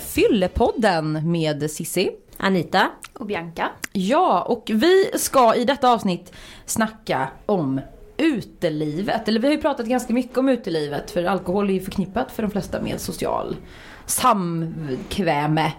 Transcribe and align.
Fyllepodden 0.00 1.30
med 1.32 1.70
Sissi. 1.70 2.10
Anita. 2.36 2.90
Och 3.12 3.26
Bianca. 3.26 3.68
Ja, 3.92 4.42
och 4.42 4.70
vi 4.74 5.10
ska 5.14 5.54
i 5.54 5.64
detta 5.64 5.88
avsnitt 5.92 6.32
snacka 6.66 7.28
om 7.46 7.80
utelivet. 8.16 9.28
Eller 9.28 9.40
vi 9.40 9.46
har 9.46 9.54
ju 9.54 9.60
pratat 9.60 9.86
ganska 9.86 10.12
mycket 10.12 10.38
om 10.38 10.48
utelivet 10.48 11.10
för 11.10 11.24
alkohol 11.24 11.70
är 11.70 11.74
ju 11.74 11.80
förknippat 11.80 12.32
för 12.32 12.42
de 12.42 12.50
flesta 12.50 12.82
med 12.82 13.00
social 13.00 13.56
samkväme. 14.06 15.72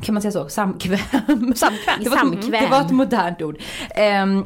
Kan 0.00 0.14
man 0.14 0.22
säga 0.22 0.32
så? 0.32 0.48
Samkväm. 0.48 0.98
Samkväm. 1.54 2.04
Det 2.04 2.08
var, 2.08 2.16
ett, 2.16 2.20
Samkväm. 2.20 2.50
det 2.50 2.70
var 2.70 2.80
ett 2.80 2.90
modernt 2.90 3.42
ord. 3.42 3.58
Ehm, 3.90 4.44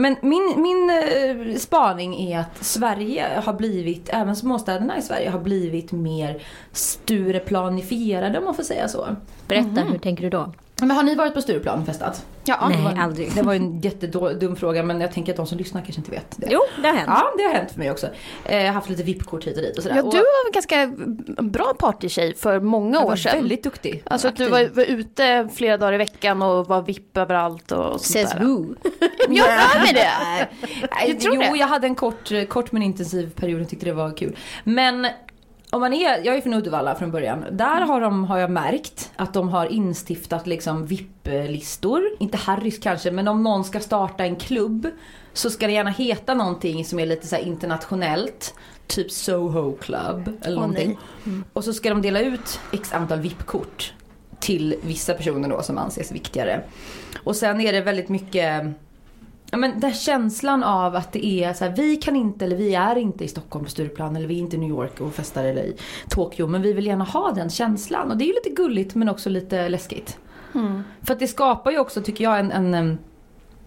men 0.00 0.16
min, 0.22 0.54
min 0.56 0.90
eh, 0.90 1.56
spaning 1.56 2.32
är 2.32 2.38
att 2.38 2.64
Sverige 2.64 3.26
har 3.44 3.52
blivit, 3.52 4.08
även 4.12 4.36
småstäderna 4.36 4.98
i 4.98 5.02
Sverige 5.02 5.30
har 5.30 5.40
blivit 5.40 5.92
mer 5.92 6.42
Stureplanifierade 6.72 8.38
om 8.38 8.44
man 8.44 8.54
får 8.54 8.62
säga 8.62 8.88
så. 8.88 9.06
Berätta, 9.48 9.80
hur 9.80 9.98
tänker 9.98 10.22
du 10.22 10.30
då? 10.30 10.52
Men 10.80 10.96
har 10.96 11.02
ni 11.02 11.14
varit 11.14 11.34
på 11.34 11.42
Stureplan 11.42 11.80
och 11.80 11.86
festat? 11.86 12.26
Ja, 12.44 12.68
Nej, 12.68 12.76
det 12.78 12.82
var, 12.84 13.02
aldrig. 13.02 13.34
Det 13.34 13.42
var 13.42 13.54
en 13.54 13.80
jättedum 13.80 14.56
fråga 14.56 14.82
men 14.82 15.00
jag 15.00 15.12
tänker 15.12 15.32
att 15.32 15.36
de 15.36 15.46
som 15.46 15.58
lyssnar 15.58 15.80
kanske 15.82 16.00
inte 16.00 16.10
vet 16.10 16.26
det. 16.36 16.48
Jo, 16.50 16.60
det 16.82 16.88
har 16.88 16.94
hänt. 16.94 17.08
Ja, 17.08 17.32
det 17.38 17.42
har 17.42 17.52
hänt 17.54 17.70
för 17.70 17.78
mig 17.78 17.90
också. 17.90 18.06
Eh, 18.44 18.56
Jag 18.58 18.66
har 18.66 18.72
haft 18.72 18.88
lite 18.88 19.02
VIP-kort 19.02 19.44
hit 19.46 19.56
och 19.56 19.62
dit 19.62 19.76
och 19.76 19.82
sådär. 19.82 19.96
Ja, 19.96 20.02
du 20.02 20.08
var 20.18 20.46
en 20.46 20.52
ganska 20.52 20.92
bra 21.42 21.74
partytjej 21.78 22.34
för 22.34 22.60
många 22.60 22.94
jag 22.96 23.04
år 23.04 23.08
var 23.08 23.16
sedan. 23.16 23.32
väldigt 23.36 23.62
duktig. 23.64 24.02
Alltså 24.06 24.28
att 24.28 24.36
du 24.36 24.48
var, 24.48 24.68
var 24.74 24.84
ute 24.84 25.48
flera 25.54 25.76
dagar 25.76 25.92
i 25.92 25.96
veckan 25.96 26.42
och 26.42 26.66
var 26.68 26.82
vipp 26.82 27.16
överallt 27.16 27.72
och 27.72 28.00
sånt 28.00 28.02
Says 28.02 28.30
där. 28.32 28.38
who? 28.40 28.74
Jag 29.28 29.44
hör 29.44 29.80
mig 29.80 29.92
det! 29.92 30.48
Jag 31.08 31.20
tror 31.20 31.34
jo, 31.34 31.40
det. 31.52 31.58
jag 31.58 31.66
hade 31.66 31.86
en 31.86 31.94
kort, 31.94 32.30
kort 32.48 32.72
men 32.72 32.82
intensiv 32.82 33.30
period 33.34 33.62
och 33.62 33.68
tyckte 33.68 33.86
det 33.86 33.92
var 33.92 34.16
kul. 34.16 34.36
Men 34.64 35.06
om 35.70 35.80
man 35.80 35.92
är, 35.92 36.24
jag 36.24 36.36
är 36.36 36.40
från 36.40 36.54
Uddevalla 36.54 36.94
från 36.94 37.10
början. 37.10 37.44
Där 37.50 37.80
har, 37.80 38.00
de, 38.00 38.24
har 38.24 38.38
jag 38.38 38.50
märkt 38.50 39.12
att 39.16 39.34
de 39.34 39.48
har 39.48 39.66
instiftat 39.66 40.46
liksom 40.46 40.86
VIP-listor. 40.86 42.02
Inte 42.18 42.36
Harrys 42.36 42.78
kanske, 42.78 43.10
men 43.10 43.28
om 43.28 43.42
någon 43.42 43.64
ska 43.64 43.80
starta 43.80 44.24
en 44.24 44.36
klubb 44.36 44.90
så 45.32 45.50
ska 45.50 45.66
det 45.66 45.72
gärna 45.72 45.90
heta 45.90 46.34
någonting 46.34 46.84
som 46.84 46.98
är 46.98 47.06
lite 47.06 47.26
så 47.26 47.36
internationellt. 47.36 48.54
Typ 48.86 49.10
Soho 49.10 49.72
Club 49.72 50.38
eller 50.42 50.56
Åh, 50.56 50.60
någonting. 50.60 50.98
Mm. 51.26 51.44
Och 51.52 51.64
så 51.64 51.72
ska 51.72 51.88
de 51.88 52.02
dela 52.02 52.20
ut 52.20 52.60
x 52.72 52.92
antal 52.92 53.20
VIP-kort 53.20 53.92
till 54.40 54.76
vissa 54.82 55.14
personer 55.14 55.48
då 55.48 55.62
som 55.62 55.78
anses 55.78 56.12
viktigare. 56.12 56.62
Och 57.24 57.36
sen 57.36 57.60
är 57.60 57.72
det 57.72 57.80
väldigt 57.80 58.08
mycket 58.08 58.66
Ja 59.50 59.58
men 59.58 59.80
den 59.80 59.94
känslan 59.94 60.62
av 60.62 60.96
att 60.96 61.12
det 61.12 61.26
är 61.26 61.52
så 61.52 61.64
här, 61.64 61.76
vi 61.76 61.96
kan 61.96 62.16
inte 62.16 62.44
eller 62.44 62.56
vi 62.56 62.74
är 62.74 62.98
inte 62.98 63.24
i 63.24 63.28
Stockholm 63.28 63.64
på 63.64 63.70
Stureplan 63.70 64.16
eller 64.16 64.28
vi 64.28 64.34
är 64.34 64.38
inte 64.38 64.56
i 64.56 64.58
New 64.58 64.68
York 64.68 65.00
och 65.00 65.14
festar 65.14 65.44
eller 65.44 65.62
i 65.62 65.76
Tokyo 66.08 66.46
men 66.46 66.62
vi 66.62 66.72
vill 66.72 66.86
gärna 66.86 67.04
ha 67.04 67.32
den 67.32 67.50
känslan 67.50 68.10
och 68.10 68.16
det 68.16 68.24
är 68.24 68.26
ju 68.26 68.34
lite 68.34 68.50
gulligt 68.50 68.94
men 68.94 69.08
också 69.08 69.30
lite 69.30 69.68
läskigt. 69.68 70.18
Mm. 70.54 70.82
För 71.02 71.12
att 71.12 71.20
det 71.20 71.26
skapar 71.26 71.70
ju 71.70 71.78
också 71.78 72.02
tycker 72.02 72.24
jag 72.24 72.38
en, 72.40 72.52
en 72.52 72.98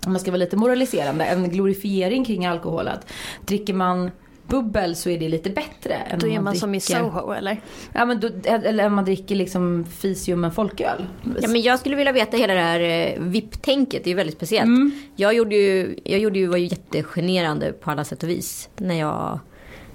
om 0.05 0.11
man 0.11 0.19
ska 0.19 0.31
vara 0.31 0.39
lite 0.39 0.57
moraliserande, 0.57 1.25
en 1.25 1.49
glorifiering 1.49 2.25
kring 2.25 2.45
alkohol. 2.45 2.87
Att 2.87 3.07
dricker 3.45 3.73
man 3.73 4.11
bubbel 4.47 4.95
så 4.95 5.09
är 5.09 5.19
det 5.19 5.29
lite 5.29 5.49
bättre. 5.49 5.93
Än 5.93 6.19
Då 6.19 6.27
är 6.27 6.39
man 6.39 6.55
som 6.55 6.75
i 6.75 6.79
Soho 6.79 7.31
eller? 7.31 7.61
Ja 7.93 8.05
men 8.05 8.19
då, 8.19 8.29
eller 8.43 8.85
om 8.85 8.93
man 8.93 9.05
dricker 9.05 9.35
liksom 9.35 9.85
fisium 9.85 10.43
en 10.43 10.51
folköl. 10.51 11.07
Ja, 11.41 11.47
men 11.47 11.61
jag 11.61 11.79
skulle 11.79 11.95
vilja 11.95 12.11
veta 12.11 12.37
hela 12.37 12.53
det 12.53 12.59
här 12.59 12.79
eh, 12.79 13.19
VIP-tänket, 13.19 14.03
det 14.03 14.07
är 14.07 14.11
ju 14.11 14.15
väldigt 14.15 14.35
speciellt. 14.35 14.67
Mm. 14.67 14.91
Jag 15.15 15.33
gjorde 15.33 15.55
ju, 15.55 15.99
jag 16.03 16.19
gjorde 16.19 16.39
ju, 16.39 16.47
var 16.47 16.57
ju 16.57 16.65
jättegenerande 16.65 17.73
på 17.73 17.91
alla 17.91 18.03
sätt 18.03 18.23
och 18.23 18.29
vis 18.29 18.69
när 18.77 18.99
jag 18.99 19.39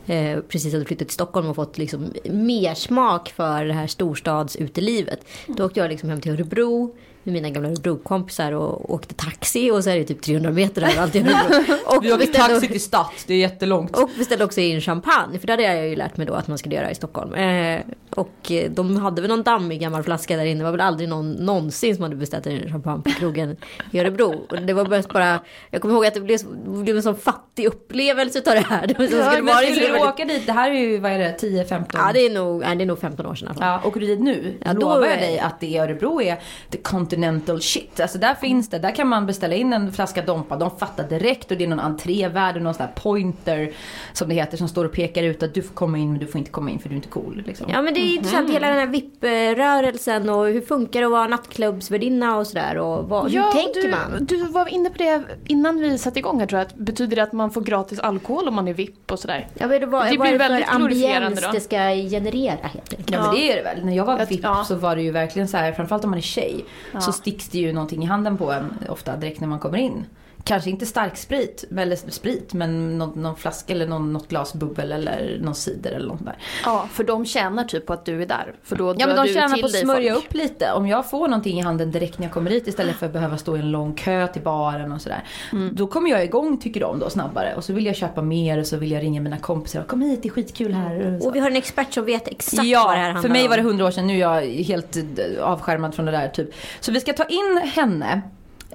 eh, 0.06 0.41
precis 0.41 0.73
hade 0.73 0.84
flyttat 0.84 1.09
till 1.09 1.15
Stockholm 1.15 1.49
och 1.49 1.56
fått 1.56 1.78
liksom 1.78 2.12
mer 2.25 2.75
smak 2.75 3.33
för 3.37 3.65
det 3.65 3.73
här 3.73 3.87
storstadsutelivet. 3.87 5.27
Då 5.47 5.65
åkte 5.65 5.81
jag 5.81 5.91
liksom 5.91 6.09
hem 6.09 6.21
till 6.21 6.33
Örebro 6.33 6.97
med 7.33 7.43
mina 7.43 7.50
gamla 7.55 7.69
Örebro-kompisar 7.69 8.53
och 8.53 8.94
åkte 8.94 9.15
taxi 9.15 9.71
och 9.71 9.84
så 9.84 9.91
är 9.91 9.97
det 9.97 10.05
typ 10.05 10.22
300 10.22 10.50
meter 10.50 10.83
överallt 10.83 11.15
i 11.16 11.19
Örebro. 11.19 11.75
Och 11.87 12.05
Vi 12.05 12.09
beställde- 12.16 12.39
taxi 12.55 12.69
till 12.69 12.81
Stadt, 12.81 13.25
det 13.27 13.34
är 13.34 13.39
jättelångt. 13.39 13.97
och 13.97 14.11
beställde 14.19 14.44
också 14.44 14.61
in 14.61 14.81
champagne, 14.81 15.38
för 15.38 15.47
det 15.47 15.53
hade 15.53 15.62
jag 15.62 15.88
ju 15.88 15.97
lärt 15.97 16.17
mig 16.17 16.27
då 16.27 16.34
att 16.34 16.49
man 16.49 16.59
skulle 16.59 16.75
göra 16.75 16.91
i 16.91 16.94
Stockholm. 16.94 17.34
Eh, 17.34 17.81
och 18.11 18.50
eh, 18.53 18.71
de 18.71 18.97
hade 18.97 19.22
väl 19.22 19.28
någon 19.31 19.43
dammig 19.43 19.81
gammal 19.81 20.03
flaska 20.03 20.37
där 20.37 20.44
inne. 20.44 20.61
Det 20.61 20.65
var 20.65 20.71
väl 20.71 20.81
aldrig 20.81 21.09
någon 21.09 21.33
någonsin 21.33 21.94
som 21.94 22.03
hade 22.03 22.17
beställt 22.17 22.47
en 22.47 22.72
champagne 22.72 23.03
på 23.03 23.11
krogen 23.11 23.56
i 23.91 24.00
Örebro. 24.00 24.34
Och 24.50 24.62
det 24.62 24.72
var 24.72 24.87
mest 24.87 25.09
bara, 25.09 25.41
jag 25.71 25.83
kommer 25.83 25.94
ihåg 25.94 26.06
att 26.06 26.15
det 26.15 26.21
blev, 26.21 26.38
det 26.65 26.71
blev 26.83 26.97
en 26.97 27.03
sån 27.03 27.17
fattig 27.17 27.67
upplevelse 27.67 28.38
av 28.38 28.55
det 28.55 28.61
här. 28.61 28.87
Det 28.87 28.99
var 28.99 29.06
så- 29.06 29.17
Ja, 29.17 29.31
skulle 29.31 29.43
men 29.43 29.55
skulle 29.56 29.75
du 29.75 29.81
väldigt- 29.93 30.03
åka 30.03 30.25
dit, 30.25 30.47
det 30.47 30.53
här 30.53 30.71
är 30.71 30.75
ju, 30.75 30.99
vad 30.99 31.12
är 31.12 31.19
det, 31.19 31.37
10-15? 31.41 31.84
Ja, 31.93 32.11
det 32.15 32.21
är 32.27 32.31
nog, 32.31 32.61
nej, 32.61 32.77
det 32.77 32.84
är 32.84 32.87
nog 32.87 32.99
15 32.99 33.27
år 33.27 33.34
sedan. 33.34 33.56
Ja, 33.61 33.81
åker 33.84 34.00
du 34.00 34.06
dit 34.06 34.21
nu, 34.21 34.55
Ja, 34.65 34.72
då 34.75 34.81
lovar 34.81 35.06
jag 35.06 35.19
dig 35.19 35.38
att 35.38 35.61
det 35.61 35.67
i 35.67 35.78
Örebro 35.78 36.22
är 36.22 36.38
the 36.71 36.78
continental 37.19 37.61
shit. 37.61 38.01
Alltså 38.01 38.19
där 38.19 38.34
finns 38.34 38.69
det, 38.69 38.79
där 38.79 38.95
kan 38.95 39.09
man 39.09 39.27
beställa 39.27 39.55
in 39.55 39.73
en 39.73 39.93
flaska 39.93 40.23
Dompa, 40.23 40.56
de 40.56 40.79
fattar 40.79 41.09
direkt 41.09 41.51
och 41.51 41.56
det 41.56 41.65
är 41.65 41.69
någon 41.69 41.81
entrévärd 41.81 42.56
och 42.56 42.62
någon 42.62 42.75
sån 42.75 42.87
här 42.87 42.93
pointer 42.95 43.73
som 44.12 44.29
det 44.29 44.34
heter 44.34 44.56
som 44.56 44.69
står 44.69 44.84
och 44.84 44.93
pekar 44.93 45.23
ut 45.23 45.43
att 45.43 45.55
du 45.55 45.62
får 45.62 45.75
komma 45.75 45.99
in 45.99 46.11
men 46.11 46.21
du 46.21 46.27
får 46.27 46.39
inte 46.39 46.51
komma 46.51 46.71
in 46.71 46.79
för 46.79 46.89
du 46.89 46.95
är 46.95 46.97
inte 46.97 47.09
cool. 47.09 47.43
Liksom. 47.47 47.67
Ja 47.71 47.83
men 47.83 47.95
det 47.95 48.01
är 48.01 48.17
intressant 48.17 48.51
hela 48.51 48.69
den 48.69 48.79
här 48.79 48.87
VIP-rörelsen 48.87 50.31
och 50.31 50.47
hur 50.47 50.61
funkar 50.61 51.01
det 51.01 51.06
att 51.06 51.12
vara 51.12 51.29
nattklubbsvärdinna 51.29 52.37
och 52.37 52.47
sådär 52.47 52.79
och 52.79 53.09
vad, 53.09 53.33
hur 53.33 53.53
tänker 53.53 53.83
du, 53.83 53.91
man? 53.91 54.27
Du 54.27 54.45
var 54.45 54.69
inne 54.69 54.91
på 54.91 54.99
det 54.99 55.23
innan 55.47 55.79
vi 55.79 55.99
satte 55.99 56.19
igång 56.19 56.41
här 56.41 56.47
tror 56.47 56.59
jag. 56.59 56.67
Att 56.67 56.75
betyder 56.75 57.17
det 57.17 57.23
att 57.23 57.33
man 57.33 57.50
får 57.50 57.61
gratis 57.61 57.99
alkohol 57.99 58.49
om 58.49 58.55
man 58.55 58.69
är 58.69 58.75
vipp 58.75 59.12
och 59.12 59.19
sådär? 59.19 59.49
Ja, 59.55 59.75
är 59.75 59.81
det, 59.81 59.87
vad, 59.87 60.11
Det 60.11 60.19
blir 60.19 60.39
väldigt 60.39 60.69
ambiens 60.69 61.43
då. 61.43 61.50
det 61.53 61.61
ska 61.61 61.77
generera 61.77 62.59
helt 62.62 62.93
enkelt? 62.93 63.11
Ja 63.11 63.23
men 63.23 63.35
det 63.35 63.53
är 63.53 63.56
det 63.56 63.62
väl. 63.62 63.85
När 63.85 63.97
jag 63.97 64.05
var 64.05 64.27
VIP 64.27 64.41
ja. 64.43 64.65
så 64.65 64.75
var 64.75 64.97
det 64.97 65.03
ju 65.03 65.11
verkligen 65.11 65.49
så 65.49 65.56
här, 65.56 65.73
framförallt 65.73 66.05
om 66.05 66.11
man 66.11 66.19
är 66.19 66.23
tjej, 66.23 66.65
Ja. 66.99 67.03
så 67.03 67.13
sticks 67.13 67.49
det 67.49 67.59
ju 67.59 67.73
någonting 67.73 68.03
i 68.03 68.07
handen 68.07 68.39
på 68.39 68.53
en 68.53 68.75
ofta 68.89 69.17
direkt 69.17 69.41
när 69.41 69.49
man 69.49 69.59
kommer 69.59 69.79
in. 69.79 70.05
Kanske 70.44 70.71
inte 70.71 70.87
stark 70.87 71.16
sprit, 71.16 71.65
eller 71.78 71.97
sprit, 72.10 72.53
men 72.54 72.99
någon, 72.99 73.22
någon 73.22 73.37
flaska 73.37 73.72
eller 73.72 73.87
någon, 73.87 74.12
något 74.12 74.28
glas 74.28 74.54
bubbel 74.54 74.93
eller 74.93 75.38
någon 75.43 75.54
cider 75.54 75.91
eller 75.93 76.06
något 76.09 76.25
där. 76.25 76.37
Ja, 76.65 76.88
för 76.93 77.04
de 77.04 77.25
tjänar 77.26 77.65
typ 77.65 77.87
på 77.87 77.93
att 77.93 78.04
du 78.04 78.22
är 78.22 78.26
där. 78.26 78.54
För 78.62 78.76
då 78.76 78.94
Ja 78.99 79.06
men 79.06 79.16
de 79.16 79.26
tjänar 79.32 79.60
på 79.60 79.66
att 79.66 79.72
smörja 79.72 80.15
folk. 80.15 80.26
upp 80.26 80.34
lite. 80.34 80.72
Om 80.72 80.87
jag 80.87 81.10
får 81.10 81.28
någonting 81.28 81.59
i 81.59 81.62
handen 81.62 81.91
direkt 81.91 82.19
när 82.19 82.26
jag 82.26 82.32
kommer 82.32 82.50
hit 82.50 82.66
istället 82.66 82.97
för 82.97 83.06
att 83.06 83.12
behöva 83.12 83.38
stå 83.38 83.56
i 83.56 83.60
en 83.60 83.71
lång 83.71 83.94
kö 83.94 84.26
till 84.26 84.43
baren 84.43 84.93
och 84.93 85.00
sådär. 85.03 85.25
Mm. 85.53 85.71
Då 85.76 85.87
kommer 85.87 86.10
jag 86.10 86.25
igång 86.25 86.59
tycker 86.60 86.81
de 86.81 86.99
då 86.99 87.10
snabbare 87.10 87.55
och 87.56 87.65
så 87.65 87.72
vill 87.72 87.87
jag 87.87 87.97
köpa 87.97 88.22
mer 88.22 88.59
och 88.59 88.66
så 88.66 88.76
vill 88.76 88.91
jag 88.93 89.03
ringa 89.03 89.20
mina 89.20 89.38
kompisar 89.38 89.81
och 89.81 89.87
kom 89.88 90.00
hit 90.03 90.22
det 90.22 90.28
är 90.28 90.31
skitkul 90.32 90.72
här. 90.75 91.15
Och 91.15 91.22
så. 91.22 91.28
Och 91.28 91.34
vi 91.37 91.41
har 91.41 91.50
en 91.50 91.56
expert 91.56 91.93
som 91.94 92.05
vet 92.05 92.28
exakt 92.28 92.56
vad 92.56 92.65
det 92.66 92.69
här 92.76 92.97
Ja, 92.97 93.03
handlar 93.05 93.22
för 93.22 93.28
mig 93.28 93.43
om. 93.43 93.49
var 93.50 93.56
det 93.56 93.62
hundra 93.62 93.87
år 93.87 93.91
sedan. 93.91 94.06
Nu 94.06 94.15
är 94.15 94.19
jag 94.19 94.43
helt 94.43 94.97
avskärmad 95.43 95.94
från 95.94 96.06
det 96.06 96.12
där 96.12 96.28
typ. 96.28 96.50
Så 96.81 96.93
vi 96.93 97.00
ska 97.00 97.12
ta 97.12 97.25
in 97.25 97.62
henne. 97.75 98.22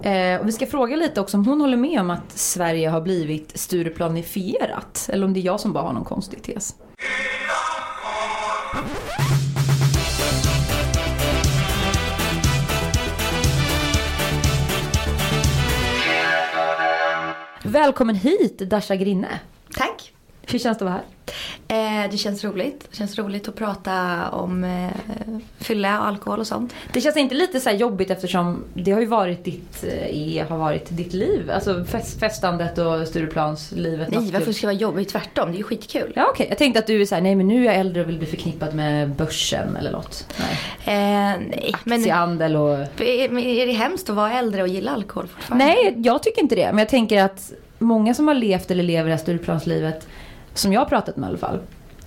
Eh, 0.01 0.41
och 0.41 0.47
vi 0.47 0.51
ska 0.51 0.65
fråga 0.65 0.95
lite 0.95 1.21
också 1.21 1.37
om 1.37 1.45
hon 1.45 1.61
håller 1.61 1.77
med 1.77 1.99
om 1.99 2.09
att 2.09 2.31
Sverige 2.31 2.89
har 2.89 3.01
blivit 3.01 3.59
Stureplanifierat. 3.59 5.09
Eller 5.13 5.25
om 5.25 5.33
det 5.33 5.39
är 5.39 5.41
jag 5.41 5.59
som 5.59 5.73
bara 5.73 5.83
har 5.83 5.93
någon 5.93 6.03
konstig 6.05 6.43
tes. 6.43 6.75
Välkommen 17.63 18.15
hit 18.15 18.57
Dasha 18.57 18.95
Grinne. 18.95 19.39
Tack. 19.75 20.12
Hur 20.53 20.59
känns 20.59 20.77
det 20.77 20.85
att 20.85 20.91
vara 20.91 21.01
här? 21.67 22.03
Eh, 22.03 22.11
det 22.11 22.17
känns 22.17 22.43
roligt. 22.43 22.87
Det 22.91 22.97
känns 22.97 23.17
roligt 23.17 23.47
att 23.47 23.55
prata 23.55 24.29
om 24.29 24.63
eh, 24.63 24.89
fylla 25.59 25.99
och 25.99 26.07
alkohol 26.07 26.39
och 26.39 26.47
sånt. 26.47 26.73
Det 26.93 27.01
känns 27.01 27.17
inte 27.17 27.35
lite 27.35 27.59
så 27.59 27.69
här 27.69 27.75
jobbigt 27.75 28.09
eftersom 28.09 28.63
det 28.73 28.91
har 28.91 28.99
ju 28.99 29.05
varit 29.05 29.43
ditt, 29.43 29.83
eh, 29.83 30.47
har 30.47 30.57
varit 30.57 30.97
ditt 30.97 31.13
liv. 31.13 31.51
Alltså 31.51 31.85
fest, 31.85 32.19
festandet 32.19 32.77
och 32.77 33.07
Stureplanslivet. 33.07 34.11
Nej, 34.11 34.31
varför 34.31 34.51
ska 34.51 34.67
det 34.67 34.73
vara 34.73 34.81
jobbigt? 34.81 35.09
Tvärtom, 35.09 35.51
det 35.51 35.55
är 35.55 35.57
ju 35.57 35.63
skitkul. 35.63 36.13
Ja 36.15 36.27
okej, 36.29 36.45
jag 36.49 36.57
tänkte 36.57 36.79
att 36.79 36.87
du 36.87 37.01
är 37.01 37.05
såhär, 37.05 37.21
nej 37.21 37.35
men 37.35 37.47
nu 37.47 37.61
är 37.61 37.65
jag 37.65 37.75
äldre 37.75 38.01
och 38.01 38.09
vill 38.09 38.17
bli 38.17 38.27
förknippad 38.27 38.75
med 38.75 39.09
börsen 39.09 39.75
eller 39.75 39.91
något. 39.91 40.27
Nej. 40.39 40.53
Eh, 40.85 41.39
nej, 41.49 41.73
Aktiehandel 41.73 42.55
och... 42.55 42.77
är, 43.01 43.29
men 43.29 43.43
är 43.43 43.65
det 43.65 43.73
hemskt 43.73 44.09
att 44.09 44.15
vara 44.15 44.33
äldre 44.33 44.61
och 44.61 44.67
gilla 44.67 44.91
alkohol 44.91 45.27
fortfarande? 45.27 45.65
Nej, 45.65 45.93
jag 45.97 46.23
tycker 46.23 46.41
inte 46.41 46.55
det. 46.55 46.67
Men 46.67 46.77
jag 46.77 46.89
tänker 46.89 47.23
att 47.23 47.53
många 47.83 48.13
som 48.13 48.27
har 48.27 48.35
levt 48.35 48.71
eller 48.71 48.83
lever 48.83 49.03
det 49.03 49.15
här 49.15 49.21
Stureplanslivet, 49.21 50.07
som 50.53 50.73
jag 50.73 50.81
har 50.81 50.85
pratat 50.85 51.17
med 51.17 51.27
i 51.27 51.29
alla 51.29 51.37
fall, 51.37 51.59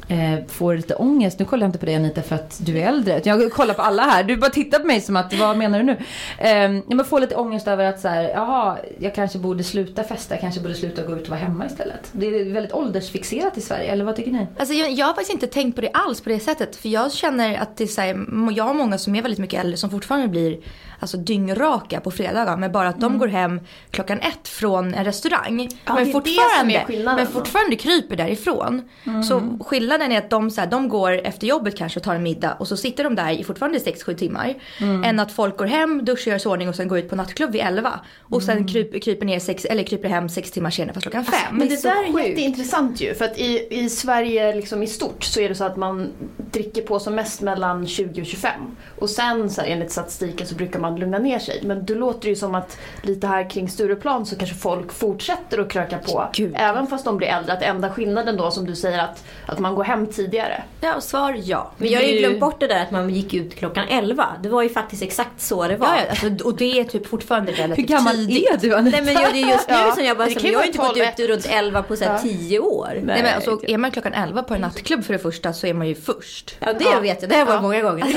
eh, 0.09 0.47
får 0.49 0.77
lite 0.77 0.95
ångest. 0.95 1.39
Nu 1.39 1.45
kollar 1.45 1.63
jag 1.63 1.69
inte 1.69 1.79
på 1.79 1.87
dig 1.87 1.95
Anita 1.95 2.23
för 2.23 2.35
att 2.35 2.61
du 2.67 2.79
är 2.79 2.89
äldre. 2.89 3.21
Jag 3.25 3.53
kollar 3.53 3.75
på 3.75 3.83
alla 3.83 4.03
här. 4.03 4.25
Du 4.25 4.37
bara 4.37 4.51
tittar 4.51 4.79
på 4.79 4.87
mig 4.87 5.01
som 5.01 5.17
att, 5.17 5.35
vad 5.35 5.57
menar 5.57 5.79
du 5.79 5.85
nu? 5.85 5.97
Eh, 6.39 6.83
jag 6.89 7.07
får 7.07 7.21
lite 7.21 7.37
ångest 7.37 7.69
över 7.69 7.85
att 7.85 8.01
så 8.01 8.09
här, 8.09 8.23
jaha, 8.23 8.77
jag 8.99 9.15
kanske 9.15 9.39
borde 9.39 9.65
sluta 9.65 10.05
festa. 10.05 10.35
Jag 10.35 10.41
kanske 10.41 10.61
borde 10.61 10.75
sluta 10.75 11.03
gå 11.03 11.17
ut 11.17 11.23
och 11.23 11.29
vara 11.29 11.41
hemma 11.41 11.67
istället. 11.67 12.09
Det 12.13 12.27
är 12.27 12.53
väldigt 12.53 12.73
åldersfixerat 12.73 13.59
i 13.59 13.61
Sverige, 13.61 13.93
eller 13.93 14.05
vad 14.05 14.17
tycker 14.17 14.31
ni? 14.31 14.47
Alltså 14.59 14.75
jag, 14.75 14.91
jag 14.91 15.07
har 15.07 15.13
faktiskt 15.13 15.33
inte 15.33 15.47
tänkt 15.47 15.75
på 15.75 15.81
det 15.81 15.91
alls 15.93 16.21
på 16.21 16.29
det 16.29 16.41
sättet. 16.41 16.77
För 16.77 16.89
jag 16.89 17.13
känner 17.13 17.59
att 17.59 17.77
det 17.77 17.85
är 17.85 17.89
så 17.89 18.01
här, 18.01 18.27
jag 18.57 18.65
har 18.65 18.75
många 18.75 18.99
som 18.99 19.15
är 19.15 19.23
väldigt 19.23 19.41
mycket 19.41 19.61
äldre 19.61 19.77
som 19.77 19.91
fortfarande 19.91 20.29
blir 20.29 20.59
alltså 20.99 21.17
dyngraka 21.17 22.01
på 22.01 22.11
fredagar. 22.11 22.57
Men 22.57 22.73
bara 22.73 22.89
att 22.89 23.01
de 23.01 23.19
går 23.19 23.29
hem 23.29 23.61
klockan 23.91 24.19
ett 24.21 24.49
från 24.49 24.95
en 24.95 25.05
restaurang. 25.05 25.61
Mm. 25.61 25.69
Ja, 25.85 25.95
men, 25.95 26.09
är 26.09 26.13
fortfarande, 26.13 26.75
är 26.75 27.17
men 27.17 27.27
fortfarande 27.27 27.77
kryper 27.77 28.17
därifrån. 28.17 28.83
Mm. 29.05 29.23
Så 29.23 29.59
skillnaden 29.67 30.13
är 30.13 30.19
att 30.19 30.31
de, 30.31 30.51
så 30.51 30.61
här, 30.61 30.69
de 30.69 30.89
går 30.89 31.13
efter 31.27 31.47
jobbet 31.47 31.77
kanske 31.79 31.99
och 32.01 32.05
tar 32.05 32.15
en 32.15 32.23
middag 32.23 32.57
och 32.59 32.69
så 32.69 32.77
sitter 32.77 33.05
de 33.05 33.15
där 33.15 33.31
i 33.31 33.45
fortfarande 33.45 33.79
6-7 33.79 34.15
timmar. 34.15 34.55
Mm. 34.81 35.05
Än 35.05 35.21
att 35.21 35.33
folk 35.33 35.57
går 35.57 35.67
hem, 35.67 36.05
duschar, 36.05 36.31
gör 36.31 36.39
sig 36.39 36.51
ordning 36.51 36.69
och 36.69 36.75
sen 36.75 36.89
går 36.89 36.99
ut 36.99 37.09
på 37.11 37.17
nattklubb 37.17 37.53
vid 37.53 37.61
11. 37.61 38.01
Och 38.21 38.43
sen 38.43 38.57
Mm. 38.57 38.69
kryper, 38.69 38.99
kryper, 38.99 39.27
ner 39.27 39.39
sex, 39.39 39.65
eller 39.65 39.83
kryper 39.83 40.09
hem 40.09 40.29
6 40.29 40.51
timmar 40.51 40.71
senare 40.71 40.95
fast 40.95 41.05
klockan 41.05 41.25
5. 41.25 41.35
Men 41.57 41.69
Det 41.69 41.75
är 41.75 41.77
det, 41.77 41.83
där 41.89 42.09
är 42.09 42.13
sjukt. 42.13 42.29
jätteintressant 42.29 43.01
ju. 43.01 43.15
För 43.15 43.25
att 43.25 43.39
i, 43.39 43.67
i 43.71 43.89
Sverige 43.91 44.55
liksom 44.55 44.83
i 44.83 44.87
stort 44.87 45.25
så 45.25 45.41
är 45.41 45.49
det 45.49 45.55
så 45.55 45.65
att 45.65 45.77
man 45.77 46.09
dricker 46.53 46.83
på 46.83 46.99
som 46.99 47.15
mest 47.15 47.41
mellan 47.41 47.87
20 47.87 48.21
och 48.21 48.27
25. 48.27 48.51
Och 48.99 49.11
sen 49.11 49.51
så 49.51 49.61
här, 49.61 49.69
enligt 49.69 49.93
statistiken 49.93 50.47
så 50.47 50.55
brukar 50.55 50.79
man 50.81 50.86
lugna 50.91 51.19
ner 51.19 51.39
sig. 51.39 51.61
Men 51.65 51.85
det 51.87 51.95
låter 51.95 52.29
ju 52.29 52.37
som 52.37 52.55
att 52.55 52.79
lite 53.03 53.27
här 53.27 53.51
kring 53.51 53.69
Stureplan 53.69 54.27
så 54.27 54.37
kanske 54.37 54.57
folk 54.57 54.93
fortsätter 54.93 55.59
att 55.59 55.71
kröka 55.71 55.99
på. 55.99 56.29
Gud. 56.33 56.55
Även 56.59 56.87
fast 56.87 57.05
de 57.05 57.17
blir 57.17 57.29
äldre. 57.29 57.53
Att 57.53 57.63
enda 57.63 57.91
skillnaden 57.91 58.37
då 58.37 58.51
som 58.51 58.67
du 58.67 58.75
säger 58.77 58.99
att, 58.99 59.25
att 59.47 59.59
man 59.59 59.75
går 59.75 59.85
hem 59.85 60.07
tidigare. 60.07 60.63
Ja, 60.81 61.01
svar 61.01 61.37
ja. 61.45 61.71
Men 61.77 61.89
jag 61.89 61.99
har 61.99 62.03
Det 62.03 62.09
ju 62.11 62.17
är 62.19 62.21
ju- 62.23 62.27
glömt 62.29 62.41
bort 62.41 62.61
det 62.61 62.67
där 62.67 62.83
att 62.83 62.91
man 62.91 63.11
gick 63.11 63.35
ut 63.35 63.55
klockan 63.55 63.85
11. 63.89 64.27
Det 64.43 64.49
var 64.49 64.63
ju 64.63 64.69
faktiskt 64.69 65.03
exakt 65.03 65.41
så 65.41 65.69
det 65.69 65.77
var. 65.77 65.87
Ja, 65.87 65.95
ja 65.97 66.11
alltså, 66.11 66.47
och 66.49 66.57
det 66.57 66.81
är 66.81 66.85
typ 66.85 67.07
fortfarande 67.07 67.53
Hur 67.53 67.63
relativt 67.63 67.87
gammal 67.87 68.15
tidigt. 68.17 68.51
är 68.51 68.57
du 68.59 68.75
Anita? 68.77 68.97
Nej 68.97 69.15
men 69.15 69.23
jag- 69.23 69.33
det 69.33 69.43
är 69.43 69.49
just 69.53 69.69
nu 69.69 69.75
Ja, 69.75 69.93
som 69.95 70.05
jag 70.05 70.17
bara, 70.17 70.29
det 70.29 70.43
ju 70.43 70.53
jag 70.53 70.59
har 70.59 70.67
inte 70.67 70.79
gått 70.79 70.95
12, 70.95 71.07
ut 71.19 71.29
runt 71.31 71.47
11 71.51 71.83
på 71.83 71.97
så 71.97 72.05
här 72.05 72.13
Ja. 72.13 72.19
10 72.19 72.59
år. 72.61 72.89
Nej, 73.03 73.23
men 73.23 73.35
alltså, 73.35 73.61
är 73.69 73.79
man 73.79 73.91
klockan 73.91 74.13
11 74.15 74.43
på 74.43 74.55
en 74.55 74.61
nattklubb 74.61 75.05
för 75.05 75.13
det 75.13 75.19
första 75.19 75.53
så 75.53 75.67
är 75.67 75.75
man 75.75 75.89
ju 75.89 75.95
först. 75.95 76.57
Ja 76.61 76.73
det 76.73 77.01
vet 77.01 77.23
jag, 77.23 77.31
det 77.31 77.35
har 77.35 77.41
jag 77.41 77.47
varit 77.47 77.63
många 77.63 77.83
gånger. 77.83 78.05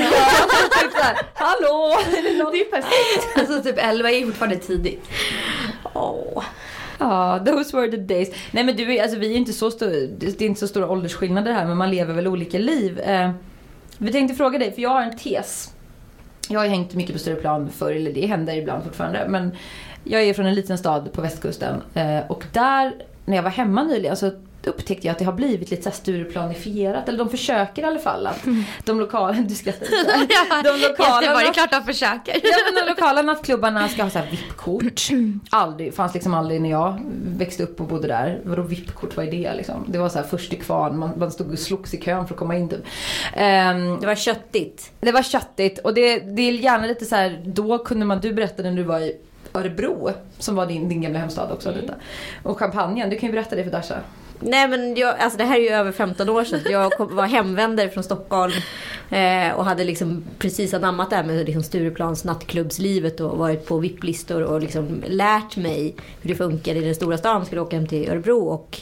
Typ 0.80 0.92
Hallå! 1.50 1.98
Det 2.12 2.18
är 2.18 2.58
ju 2.58 2.64
perfekt. 2.64 3.36
Alltså 3.38 3.62
typ 3.62 3.76
11 3.78 4.10
är 4.10 4.26
fortfarande 4.26 4.56
tidigt. 4.56 5.08
Åh. 5.94 6.42
Ja, 6.98 7.38
those 7.46 7.76
were 7.76 7.90
the 7.90 7.96
days. 7.96 8.28
Nej 8.50 8.64
men 8.64 8.76
du, 8.76 8.94
är- 8.96 9.02
alltså, 9.02 9.18
vi 9.18 9.32
är 9.32 9.36
inte 9.36 9.52
så 9.52 9.70
stor, 9.70 9.90
det 10.18 10.40
är 10.40 10.46
inte 10.46 10.60
så 10.60 10.68
stora 10.68 10.90
åldersskillnader 10.90 11.52
här 11.52 11.66
men 11.66 11.76
man 11.76 11.90
lever 11.90 12.14
väl 12.14 12.26
olika 12.28 12.58
liv. 12.58 13.00
Eh, 13.00 13.30
vi 13.98 14.12
tänkte 14.12 14.36
fråga 14.36 14.58
dig, 14.58 14.72
för 14.72 14.82
jag 14.82 14.90
har 14.90 15.02
en 15.02 15.16
tes. 15.18 15.70
Jag 16.48 16.60
har 16.60 16.64
ju 16.64 16.70
hängt 16.70 16.94
mycket 16.94 17.12
på 17.12 17.18
Stureplan 17.18 17.70
förr, 17.70 17.92
eller 17.92 18.12
det 18.12 18.26
händer 18.26 18.56
ibland 18.56 18.84
fortfarande. 18.84 19.26
Men 19.28 19.50
jag 20.04 20.22
är 20.22 20.34
från 20.34 20.46
en 20.46 20.54
liten 20.54 20.78
stad 20.78 21.12
på 21.12 21.20
västkusten. 21.20 21.82
Eh, 21.94 22.18
och 22.28 22.44
där, 22.52 22.92
när 23.24 23.36
jag 23.36 23.42
var 23.42 23.50
hemma 23.50 23.82
nyligen 23.84 24.16
så 24.16 24.30
upptäckte 24.64 25.06
jag 25.06 25.12
att 25.12 25.18
det 25.18 25.24
har 25.24 25.32
blivit 25.32 25.70
lite 25.70 25.82
så 25.82 25.90
Stureplanifierat. 25.90 27.08
Eller 27.08 27.18
de 27.18 27.28
försöker 27.30 27.82
i 27.82 27.84
alla 27.84 27.98
fall 27.98 28.26
att 28.26 28.44
de 28.84 29.00
lokala, 29.00 29.32
du 29.48 29.54
skrattar 29.54 29.86
inte. 29.86 30.28
De 30.64 30.88
lokala 30.88 31.20
det 31.20 31.46
natt- 31.48 31.52
klart 31.54 31.70
de 31.70 31.84
försöker. 31.84 32.34
Ja, 32.34 32.56
men 32.74 32.84
de 32.84 32.90
lokala 32.90 33.22
nattklubbarna 33.22 33.88
ska 33.88 34.02
ha 34.02 34.10
så 34.10 34.18
här 34.18 34.26
VIP-kort. 34.30 35.02
Aldrig, 35.50 35.94
fanns 35.94 36.14
liksom 36.14 36.34
aldrig 36.34 36.60
när 36.60 36.70
jag 36.70 37.00
växte 37.26 37.62
upp 37.62 37.80
och 37.80 37.86
bodde 37.86 38.08
där. 38.08 38.40
Vadå 38.44 38.62
VIP-kort, 38.62 39.16
vad 39.16 39.26
är 39.26 39.30
det 39.30 39.54
liksom? 39.54 39.84
Det 39.88 39.98
var 39.98 40.08
så 40.08 40.18
här 40.18 40.26
först 40.26 40.50
till 40.50 40.62
kvarn, 40.62 40.98
man, 40.98 41.10
man 41.16 41.30
stod 41.30 41.52
och 41.52 41.58
slogs 41.58 41.94
i 41.94 41.96
kön 42.00 42.26
för 42.26 42.34
att 42.34 42.38
komma 42.38 42.56
in 42.56 42.68
typ. 42.68 42.80
Ehm, 43.34 44.00
Det 44.00 44.06
var 44.06 44.14
köttigt. 44.14 44.90
det 45.00 45.12
var 45.12 45.22
köttigt 45.22 45.78
och 45.78 45.94
det, 45.94 46.18
det 46.18 46.42
är 46.42 46.52
gärna 46.52 46.86
lite 46.86 47.04
så 47.04 47.16
här, 47.16 47.42
då 47.46 47.78
kunde 47.78 48.06
man, 48.06 48.20
du 48.20 48.32
berättade 48.32 48.70
när 48.70 48.76
du 48.76 48.82
var 48.82 49.00
i 49.00 49.16
Örebro, 49.54 50.10
som 50.38 50.54
var 50.54 50.66
din, 50.66 50.88
din 50.88 51.00
gamla 51.02 51.18
hemstad 51.18 51.52
också. 51.52 51.72
Detta. 51.72 51.94
Och 52.42 52.58
champagnen, 52.58 53.10
du 53.10 53.18
kan 53.18 53.26
ju 53.28 53.32
berätta 53.32 53.56
det 53.56 53.64
för 53.64 53.70
Dasha. 53.70 53.94
Nej 54.40 54.68
men 54.68 54.94
jag, 54.96 55.18
alltså 55.18 55.38
det 55.38 55.44
här 55.44 55.56
är 55.56 55.60
ju 55.60 55.68
över 55.68 55.92
15 55.92 56.28
år 56.28 56.44
sedan. 56.44 56.60
Jag 56.70 56.92
kom, 56.92 57.16
var 57.16 57.26
hemvändare 57.26 57.88
från 57.88 58.04
Stockholm 58.04 58.52
eh, 59.10 59.52
och 59.54 59.64
hade 59.64 59.84
liksom 59.84 60.24
precis 60.38 60.74
anammat 60.74 61.10
det 61.10 61.16
här 61.16 61.24
med 61.24 61.46
liksom 61.46 61.62
Stureplans 61.62 62.24
nattklubbslivet 62.24 63.20
och 63.20 63.38
varit 63.38 63.66
på 63.66 63.78
VIP-listor 63.78 64.42
och 64.42 64.60
liksom 64.60 65.02
lärt 65.06 65.56
mig 65.56 65.94
hur 66.20 66.28
det 66.30 66.34
funkar 66.36 66.74
i 66.74 66.80
den 66.80 66.94
stora 66.94 67.18
stan. 67.18 67.46
Skulle 67.46 67.60
åka 67.60 67.76
hem 67.76 67.86
till 67.86 68.10
Örebro 68.10 68.38
och 68.48 68.78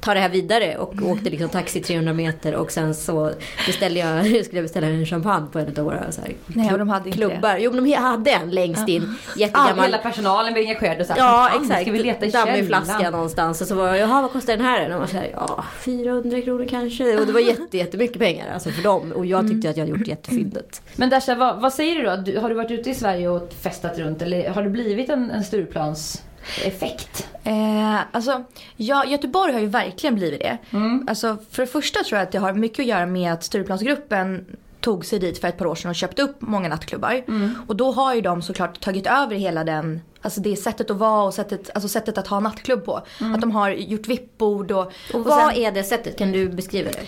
ta 0.00 0.14
det 0.14 0.20
här 0.20 0.28
vidare 0.28 0.76
och 0.76 0.94
åkte 1.02 1.30
liksom 1.30 1.48
taxi 1.48 1.80
300 1.80 2.12
meter 2.12 2.54
och 2.54 2.72
sen 2.72 2.94
så 2.94 3.30
beställde 3.66 4.00
jag, 4.00 4.24
skulle 4.44 4.58
jag 4.58 4.64
beställa 4.64 4.86
en 4.86 5.06
champagne 5.06 5.46
på 5.52 5.58
en 5.58 5.78
av 5.78 5.84
våra 5.84 6.12
så 6.12 6.20
här, 6.20 6.32
Nej, 6.46 6.72
och 6.72 6.78
de 6.78 6.88
hade 6.88 7.08
inte 7.08 7.18
klubbar. 7.18 7.56
Jo 7.60 7.72
men 7.72 7.84
de 7.84 7.92
hade 7.92 8.30
en 8.30 8.50
längst 8.50 8.88
in. 8.88 9.16
Jättegammal. 9.36 9.84
hela 9.84 9.98
personalen 9.98 10.54
var 10.54 10.60
engagerad 10.60 11.00
och 11.00 11.06
så 11.06 11.12
här, 11.12 11.20
Ja 11.20 11.48
"Fan, 11.52 11.62
exakt. 11.62 11.82
Ska 11.82 11.92
vi 11.92 12.02
leta 12.02 12.26
i 12.26 12.30
Dammig 12.30 12.54
källaren?" 12.54 12.66
flaska 12.84 13.10
någonstans. 13.10 13.60
Och 13.60 13.66
så 13.66 13.74
var 13.74 13.86
jag, 13.86 13.98
jaha 13.98 14.22
vad 14.22 14.32
kostar 14.32 14.56
den 14.56 14.66
här? 14.66 14.99
Var 15.00 15.06
så 15.06 15.16
här, 15.16 15.30
ja 15.34 15.64
400 15.80 16.40
kronor 16.40 16.66
kanske. 16.70 17.18
Och 17.18 17.26
det 17.26 17.32
var 17.32 17.40
jätte, 17.40 17.78
jättemycket 17.78 18.18
pengar 18.18 18.54
alltså 18.54 18.70
för 18.70 18.82
dem. 18.82 19.12
Och 19.12 19.26
jag 19.26 19.48
tyckte 19.48 19.70
att 19.70 19.76
jag 19.76 19.86
hade 19.86 19.98
gjort 19.98 20.08
jättefyndet. 20.08 20.82
Men 20.96 21.10
Dasha, 21.10 21.34
vad, 21.34 21.60
vad 21.60 21.72
säger 21.72 21.96
du 21.96 22.02
då? 22.02 22.16
Du, 22.16 22.38
har 22.38 22.48
du 22.48 22.54
varit 22.54 22.70
ute 22.70 22.90
i 22.90 22.94
Sverige 22.94 23.28
och 23.28 23.52
festat 23.60 23.98
runt 23.98 24.22
eller 24.22 24.50
har 24.50 24.62
det 24.62 24.70
blivit 24.70 25.10
en, 25.10 25.30
en 25.30 25.44
Stureplans 25.44 26.22
effekt? 26.64 27.28
Eh, 27.44 28.00
alltså, 28.12 28.44
ja, 28.76 29.04
Göteborg 29.04 29.52
har 29.52 29.60
ju 29.60 29.66
verkligen 29.66 30.14
blivit 30.14 30.40
det. 30.40 30.58
Mm. 30.70 31.06
Alltså, 31.08 31.36
för 31.50 31.62
det 31.62 31.66
första 31.66 32.02
tror 32.02 32.18
jag 32.18 32.26
att 32.26 32.32
det 32.32 32.38
har 32.38 32.54
mycket 32.54 32.78
att 32.78 32.86
göra 32.86 33.06
med 33.06 33.32
att 33.32 33.44
Stureplansgruppen 33.44 34.46
tog 34.80 35.06
sig 35.06 35.18
dit 35.18 35.40
för 35.40 35.48
ett 35.48 35.58
par 35.58 35.66
år 35.66 35.74
sedan 35.74 35.88
och 35.88 35.94
köpte 35.94 36.22
upp 36.22 36.36
många 36.40 36.68
nattklubbar. 36.68 37.24
Mm. 37.28 37.54
Och 37.66 37.76
då 37.76 37.92
har 37.92 38.14
ju 38.14 38.20
de 38.20 38.42
såklart 38.42 38.80
tagit 38.80 39.06
över 39.06 39.36
hela 39.36 39.64
den, 39.64 40.00
alltså 40.20 40.40
det 40.40 40.56
sättet 40.56 40.90
att 40.90 40.96
vara 40.96 41.22
och 41.22 41.34
sättet, 41.34 41.70
alltså 41.74 41.88
sättet 41.88 42.18
att 42.18 42.26
ha 42.26 42.40
nattklubb 42.40 42.84
på. 42.84 43.02
Att 43.34 43.40
de 43.40 43.50
har 43.50 43.70
gjort 43.70 44.06
vippbord 44.06 44.70
och, 44.70 44.80
Och 44.80 45.14
och 45.14 45.24
vad 45.24 45.52
sen 45.52 45.62
är 45.62 45.72
det 45.72 45.84
sättet? 45.84 46.18
Kan 46.18 46.32
du 46.32 46.48
beskriva 46.48 46.90
det? 46.90 47.06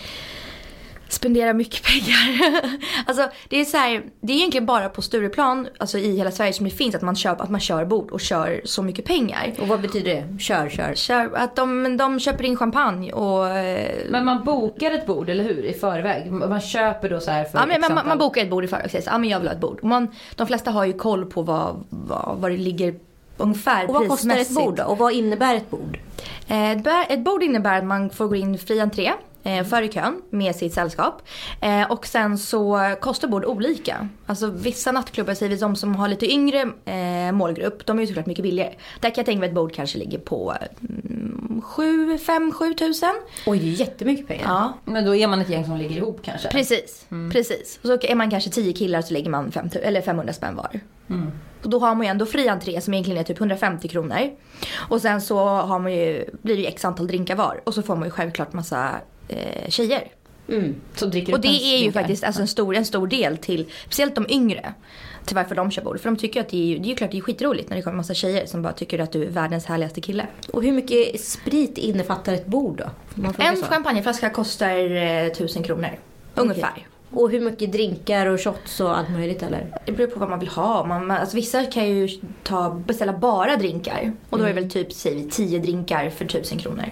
Spendera 1.07 1.53
mycket 1.53 1.83
pengar. 1.83 2.61
alltså 3.05 3.29
det 3.49 3.61
är 3.61 3.65
så 3.65 3.77
här, 3.77 4.03
det 4.21 4.33
är 4.33 4.37
egentligen 4.37 4.65
bara 4.65 4.89
på 4.89 5.01
Stureplan, 5.01 5.67
alltså 5.77 5.97
i 5.97 6.17
hela 6.17 6.31
Sverige 6.31 6.53
som 6.53 6.65
det 6.65 6.71
finns 6.71 6.95
att 6.95 7.01
man 7.01 7.15
kör, 7.15 7.31
att 7.31 7.49
man 7.49 7.59
kör 7.59 7.85
bord 7.85 8.11
och 8.11 8.21
kör 8.21 8.61
så 8.65 8.81
mycket 8.81 9.05
pengar. 9.05 9.53
Och 9.59 9.67
vad 9.67 9.81
betyder 9.81 10.15
det? 10.15 10.39
Kör, 10.39 10.69
kör. 10.69 10.95
Kör, 10.95 11.35
att 11.35 11.55
de, 11.55 11.97
de 11.97 12.19
köper 12.19 12.43
in 12.43 12.57
champagne 12.57 13.11
och 13.11 13.47
eh, 13.47 13.95
Men 14.09 14.25
man 14.25 14.43
bokar 14.43 14.91
ett 14.91 15.05
bord, 15.05 15.29
eller 15.29 15.43
hur? 15.43 15.65
I 15.65 15.73
förväg. 15.73 16.31
Man 16.31 16.61
köper 16.61 17.09
då 17.09 17.19
så 17.19 17.31
här 17.31 17.43
för 17.43 17.59
Ja, 17.59 17.65
men 17.65 17.81
man, 17.81 18.07
man, 18.07 18.17
bokar 18.17 18.41
ett 18.41 18.49
bord 18.49 18.63
i 18.63 18.67
förväg 18.67 18.85
och 18.85 18.91
säger 18.91 19.03
så, 19.03 19.09
ja 19.09 19.17
men 19.17 19.29
jag 19.29 19.39
vill 19.39 19.47
ha 19.47 19.55
ett 19.55 19.61
bord. 19.61 19.83
Man, 19.83 20.07
de 20.35 20.47
flesta 20.47 20.71
har 20.71 20.85
ju 20.85 20.93
koll 20.93 21.25
på 21.25 21.41
vad, 21.41 21.83
vad, 21.89 22.37
vad 22.37 22.51
det 22.51 22.57
ligger 22.57 22.95
ungefär 23.37 23.87
Och 23.87 23.93
vad 23.93 24.07
kostar 24.07 24.37
ett 24.37 24.49
bord 24.49 24.75
då? 24.75 24.83
Och 24.83 24.97
vad 24.97 25.13
innebär 25.13 25.55
ett 25.55 25.69
bord? 25.69 25.99
Eh, 26.47 26.71
ett 27.09 27.19
bord 27.19 27.43
innebär 27.43 27.77
att 27.77 27.85
man 27.85 28.09
får 28.09 28.27
gå 28.27 28.35
in 28.35 28.57
fri 28.57 28.79
entré 28.79 29.11
eh, 29.43 29.63
före 29.63 29.87
kön 29.87 30.21
med 30.29 30.55
sitt 30.55 30.73
sällskap. 30.73 31.21
Eh, 31.61 31.91
och 31.91 32.05
sen 32.05 32.37
så 32.37 32.95
kostar 33.01 33.27
bord 33.27 33.45
olika. 33.45 34.07
Alltså 34.25 34.47
vissa 34.47 34.91
nattklubbar, 34.91 35.33
säger 35.33 35.49
vi 35.49 35.55
de 35.55 35.75
som 35.75 35.95
har 35.95 36.07
lite 36.07 36.31
yngre 36.31 36.61
eh, 36.85 37.31
målgrupp, 37.31 37.85
de 37.85 37.97
är 37.97 38.01
ju 38.01 38.07
såklart 38.07 38.25
mycket 38.25 38.43
billigare. 38.43 38.73
Där 38.99 39.09
kan 39.09 39.13
jag 39.15 39.25
tänka 39.25 39.39
mig 39.39 39.49
att 39.49 39.55
bord 39.55 39.73
kanske 39.73 39.97
ligger 39.97 40.19
på 40.19 40.53
mm, 40.81 41.61
7, 41.63 42.17
5, 42.17 42.51
7 42.51 42.73
tusen. 42.73 43.15
Oj, 43.45 43.59
det 43.59 43.65
är 43.65 43.69
jättemycket 43.69 44.27
pengar. 44.27 44.43
Ja, 44.47 44.73
Men 44.85 45.05
då 45.05 45.15
är 45.15 45.27
man 45.27 45.41
ett 45.41 45.49
gäng 45.49 45.65
som 45.65 45.77
ligger 45.77 45.95
ihop 45.95 46.19
kanske? 46.23 46.49
precis. 46.49 47.05
precis. 47.31 47.79
Och 47.81 47.87
så 47.87 47.97
är 48.01 48.15
man 48.15 48.29
kanske 48.29 48.49
10 48.49 48.73
killar 48.73 49.01
så 49.01 49.13
lägger 49.13 49.29
man 49.29 49.51
5, 49.51 49.69
eller 49.83 50.01
500 50.01 50.33
spänn 50.33 50.55
var. 50.55 50.79
Mm. 51.09 51.31
Och 51.63 51.69
då 51.69 51.79
har 51.79 51.95
man 51.95 52.05
ju 52.05 52.09
ändå 52.09 52.25
fri 52.25 52.47
entré 52.47 52.81
som 52.81 52.93
egentligen 52.93 53.19
är 53.19 53.23
typ 53.23 53.39
150 53.39 53.87
kronor. 53.87 54.29
Och 54.89 55.01
sen 55.01 55.21
så 55.21 55.45
har 55.45 55.79
man 55.79 55.93
ju, 55.93 56.25
blir 56.41 56.55
det 56.55 56.61
ju 56.61 56.67
x 56.67 56.85
antal 56.85 57.07
drinkar 57.07 57.35
var. 57.35 57.61
Och 57.63 57.73
så 57.73 57.81
får 57.81 57.95
man 57.95 58.03
ju 58.03 58.11
självklart 58.11 58.53
massa 58.53 58.89
eh, 59.27 59.69
tjejer. 59.69 60.07
Mm. 60.47 60.75
Och 61.31 61.39
det 61.39 61.47
är 61.47 61.83
ju 61.83 61.91
faktiskt 61.91 62.23
alltså 62.23 62.41
en, 62.41 62.47
stor, 62.47 62.75
en 62.75 62.85
stor 62.85 63.07
del 63.07 63.37
till, 63.37 63.71
speciellt 63.85 64.15
de 64.15 64.25
yngre. 64.29 64.73
Till 65.25 65.35
varför 65.35 65.55
de 65.55 65.71
kör 65.71 65.83
bord. 65.83 65.99
För 65.99 66.09
de 66.09 66.17
tycker 66.17 66.41
att 66.41 66.49
det 66.49 66.57
är 66.57 66.79
det 66.79 66.85
är 66.85 66.89
ju 66.89 66.95
klart 66.95 67.11
det 67.11 67.17
är 67.17 67.21
skitroligt 67.21 67.69
när 67.69 67.77
det 67.77 67.83
kommer 67.83 67.97
massa 67.97 68.13
tjejer 68.13 68.45
som 68.45 68.61
bara 68.61 68.73
tycker 68.73 68.99
att 68.99 69.11
du 69.11 69.23
är 69.23 69.29
världens 69.29 69.65
härligaste 69.65 70.01
kille. 70.01 70.27
Och 70.53 70.63
hur 70.63 70.71
mycket 70.71 71.21
sprit 71.21 71.77
innefattar 71.77 72.33
ett 72.33 72.45
bord 72.45 72.77
då? 72.77 73.23
En 73.37 73.57
så? 73.57 73.65
champagneflaska 73.65 74.29
kostar 74.29 74.95
eh, 74.95 75.25
1000 75.25 75.63
kronor. 75.63 75.89
Ungefär. 76.35 76.87
Och 77.11 77.31
hur 77.31 77.39
mycket 77.39 77.71
drinkar 77.71 78.25
och 78.25 78.41
shots 78.41 78.79
och 78.79 78.97
allt 78.97 79.09
möjligt 79.09 79.43
eller? 79.43 79.77
Det 79.85 79.91
beror 79.91 80.07
på 80.07 80.19
vad 80.19 80.29
man 80.29 80.39
vill 80.39 80.49
ha. 80.49 80.85
Man, 80.85 81.07
man, 81.07 81.17
alltså 81.17 81.35
vissa 81.35 81.65
kan 81.65 81.87
ju 81.87 82.09
ta, 82.43 82.69
beställa 82.69 83.13
bara 83.13 83.55
drinkar. 83.55 84.13
Och 84.29 84.37
då 84.37 84.43
är 84.43 84.47
det 84.47 84.53
väl 84.53 84.71
typ, 84.71 84.93
säger 84.93 85.15
vi, 85.15 85.29
10 85.29 85.59
drinkar 85.59 86.09
för 86.09 86.25
1000 86.25 86.57
kronor. 86.57 86.85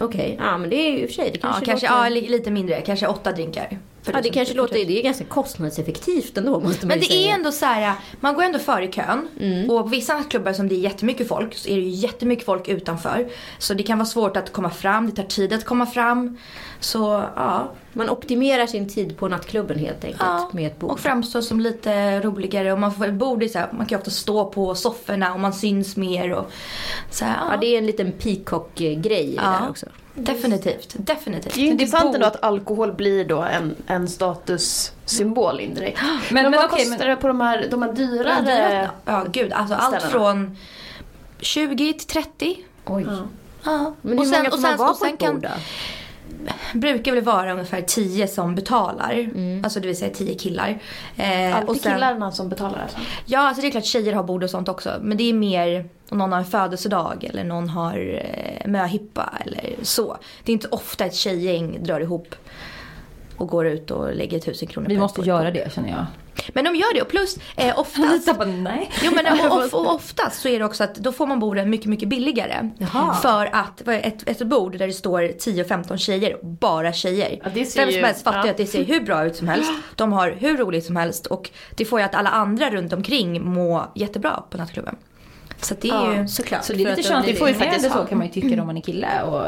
Okej, 0.00 0.36
ja 0.40 0.58
men 0.58 0.70
det 0.70 0.76
är 0.76 0.90
ju 0.90 0.98
i 0.98 1.04
och 1.04 1.08
för 1.08 1.14
sig. 1.14 1.30
Det 1.30 1.38
Ja, 1.42 1.48
kanske, 1.48 1.64
kanske, 1.66 1.86
låter... 1.88 2.02
ja, 2.04 2.08
li- 2.08 2.28
lite 2.28 2.50
mindre. 2.50 2.80
Kanske 2.80 3.06
åtta 3.06 3.32
drinkar. 3.32 3.78
Ja, 4.04 4.12
det 4.12 4.18
1000 4.18 4.32
kanske 4.32 4.54
för 4.54 4.56
låter, 4.62 4.74
1000. 4.74 4.88
det 4.94 5.00
är 5.00 5.02
ganska 5.04 5.24
kostnadseffektivt 5.24 6.38
ändå 6.38 6.60
måste 6.60 6.86
man 6.86 6.88
Men 6.88 6.98
det 7.00 7.04
säga. 7.04 7.30
är 7.30 7.34
ändå 7.34 7.52
så 7.52 7.66
här, 7.66 7.92
man 8.20 8.34
går 8.34 8.42
ändå 8.42 8.58
före 8.58 8.84
i 8.84 8.88
kön. 8.92 9.28
Mm. 9.40 9.70
Och 9.70 9.82
på 9.82 9.88
vissa 9.88 10.14
nattklubbar 10.18 10.52
som 10.52 10.68
det 10.68 10.74
är 10.74 10.78
jättemycket 10.78 11.28
folk 11.28 11.54
så 11.54 11.68
är 11.68 11.74
det 11.76 11.82
ju 11.82 11.88
jättemycket 11.88 12.44
folk 12.44 12.68
utanför. 12.68 13.28
Så 13.58 13.74
det 13.74 13.82
kan 13.82 13.98
vara 13.98 14.06
svårt 14.06 14.36
att 14.36 14.52
komma 14.52 14.70
fram, 14.70 15.06
det 15.10 15.16
tar 15.16 15.28
tid 15.28 15.52
att 15.52 15.64
komma 15.64 15.86
fram. 15.86 16.38
Så 16.80 16.98
ja, 17.36 17.72
Man 17.92 18.10
optimerar 18.10 18.66
sin 18.66 18.88
tid 18.88 19.16
på 19.16 19.28
nattklubben 19.28 19.78
helt 19.78 20.04
enkelt 20.04 20.22
Ja, 20.22 20.50
med 20.52 20.66
ett 20.66 20.78
bord. 20.78 20.90
och 20.90 21.00
framstår 21.00 21.40
som 21.40 21.60
lite 21.60 22.20
roligare. 22.20 22.72
Och 22.72 22.78
man 22.78 22.94
får 22.94 23.06
ett 23.06 23.14
bord, 23.14 23.44
så 23.50 23.58
här, 23.58 23.68
man 23.72 23.86
kan 23.86 23.96
ju 23.96 24.00
ofta 24.00 24.10
stå 24.10 24.44
på 24.44 24.74
sofforna 24.74 25.34
och 25.34 25.40
man 25.40 25.52
syns 25.52 25.96
mer. 25.96 26.32
Och, 26.32 26.50
så 27.10 27.24
här, 27.24 27.36
Ja, 27.50 27.56
det 27.56 27.66
är 27.66 27.78
en 27.78 27.86
liten 27.86 28.12
peacock-grej 28.12 29.34
Ja. 29.36 29.42
där 29.42 29.70
också. 29.70 29.86
Definitivt, 30.14 30.94
definitivt. 30.98 31.54
Det 31.54 31.60
är 31.60 31.64
ju 31.64 31.70
intressant 31.70 32.14
ändå 32.14 32.26
att 32.26 32.42
alkohol 32.44 32.92
blir 32.92 33.24
då 33.24 33.40
en, 33.42 33.74
en 33.86 34.08
statussymbol 34.08 35.60
indirekt. 35.60 36.00
Men, 36.02 36.18
Men, 36.30 36.42
men 36.42 36.52
vad 36.52 36.64
okej, 36.64 36.78
kostar 36.78 36.98
men, 36.98 37.08
det 37.08 37.16
på 37.16 37.26
de 37.28 37.40
här, 37.40 37.66
de 37.70 37.82
här 37.82 37.92
dyrare? 37.92 38.90
Ja, 39.04 39.24
gud. 39.32 39.52
Alltså 39.52 39.74
allt 39.74 40.00
ställena. 40.02 40.10
från 40.10 40.56
20 41.40 41.92
till 41.92 42.06
30. 42.06 42.56
oj. 42.86 43.04
Ja. 43.08 43.18
Ja. 43.64 43.94
Men 44.02 44.18
hur 44.18 44.26
många 44.26 44.50
får 44.50 44.58
man 44.58 44.76
vara 44.76 44.94
på 44.94 45.04
ett 45.04 45.18
bord 45.18 45.42
då? 45.42 45.48
Brukar 46.74 47.12
väl 47.12 47.24
vara 47.24 47.52
ungefär 47.52 47.80
10 47.82 48.28
som 48.28 48.54
betalar. 48.54 49.28
Alltså 49.64 49.80
det 49.80 49.86
vill 49.86 49.96
säga 49.96 50.14
10 50.14 50.34
killar. 50.34 50.78
Eh, 51.16 51.56
Alltid 51.56 51.68
och 51.68 51.76
sen- 51.76 51.92
killarna 51.94 52.32
som 52.32 52.48
betalar 52.48 52.78
alltså? 52.82 52.98
Ja, 53.26 53.38
alltså 53.40 53.60
det 53.62 53.66
är 53.68 53.70
klart 53.70 53.84
tjejer 53.84 54.12
har 54.12 54.22
bord 54.22 54.44
och 54.44 54.50
sånt 54.50 54.68
också. 54.68 54.92
Men 55.00 55.16
det 55.16 55.24
är 55.24 55.32
mer 55.34 55.88
om 56.08 56.18
någon 56.18 56.32
har 56.32 56.38
en 56.38 56.44
födelsedag 56.44 57.24
eller 57.30 57.44
någon 57.44 57.68
har 57.68 58.22
eh, 58.24 58.66
möhippa 58.70 59.32
eller 59.46 59.70
så. 59.82 60.16
Det 60.44 60.52
är 60.52 60.54
inte 60.54 60.68
ofta 60.68 61.04
ett 61.04 61.14
tjejgäng 61.14 61.78
drar 61.84 62.00
ihop 62.00 62.34
och 63.36 63.48
går 63.48 63.66
ut 63.66 63.90
och 63.90 64.14
lägger 64.14 64.38
tusen 64.38 64.68
kronor 64.68 64.88
Vi 64.88 64.94
på 64.94 65.00
måste 65.00 65.20
ett 65.20 65.26
göra 65.26 65.50
det 65.50 65.72
känner 65.74 65.88
jag. 65.88 66.06
Men 66.54 66.64
de 66.64 66.74
gör 66.76 66.94
det 66.94 67.02
och 67.02 67.08
plus 67.08 67.36
eh, 67.56 67.78
oftast 67.78 68.38
på 68.38 68.44
nej. 68.44 68.90
Jo 69.02 69.12
men 69.14 69.40
och, 69.50 69.56
och, 69.58 69.74
och 69.86 69.94
oftast 69.94 70.40
så 70.42 70.48
är 70.48 70.58
det 70.58 70.64
också 70.64 70.84
att 70.84 70.94
då 70.94 71.12
får 71.12 71.26
man 71.26 71.40
borden 71.40 71.70
mycket, 71.70 71.86
mycket 71.86 72.08
billigare. 72.08 72.70
Jaha. 72.78 73.14
För 73.14 73.46
att 73.52 73.88
ett, 73.88 74.28
ett 74.28 74.42
bord 74.42 74.78
där 74.78 74.86
det 74.86 74.92
står 74.92 75.20
10-15 75.22 75.96
tjejer, 75.96 76.36
bara 76.42 76.92
tjejer. 76.92 77.40
Ja, 77.44 77.50
det 77.54 77.76
Vem 77.76 77.88
ju- 77.88 77.94
som 77.94 78.04
helst 78.04 78.24
fattar 78.24 78.40
ju 78.42 78.46
ja. 78.46 78.50
att 78.50 78.56
det 78.56 78.66
ser 78.66 78.84
hur 78.84 79.00
bra 79.00 79.24
ut 79.24 79.36
som 79.36 79.48
helst. 79.48 79.70
De 79.96 80.12
har 80.12 80.30
hur 80.30 80.56
roligt 80.56 80.84
som 80.84 80.96
helst 80.96 81.26
och 81.26 81.50
det 81.76 81.84
får 81.84 82.00
ju 82.00 82.04
att 82.06 82.14
alla 82.14 82.30
andra 82.30 82.70
runt 82.70 82.92
omkring 82.92 83.44
må 83.44 83.84
jättebra 83.94 84.42
på 84.50 84.56
nattklubben. 84.58 84.96
Så 85.60 85.74
det 85.80 85.88
är 85.88 85.94
Ja, 85.94 86.14
ju... 86.16 86.28
Såklart. 86.28 86.64
Så 86.64 86.72
det 86.72 86.76
är 86.76 86.78
lite 86.78 86.90
att 86.92 86.96
de 86.96 87.02
blir- 87.02 87.10
könsdiskriminerande 87.10 87.64
faktiskt 87.74 87.92
så 87.94 88.04
kan 88.04 88.18
man 88.18 88.26
ju 88.26 88.32
tycka 88.32 88.60
om 88.60 88.66
man 88.66 88.76
är 88.76 88.80
kille 88.80 89.22
och 89.22 89.44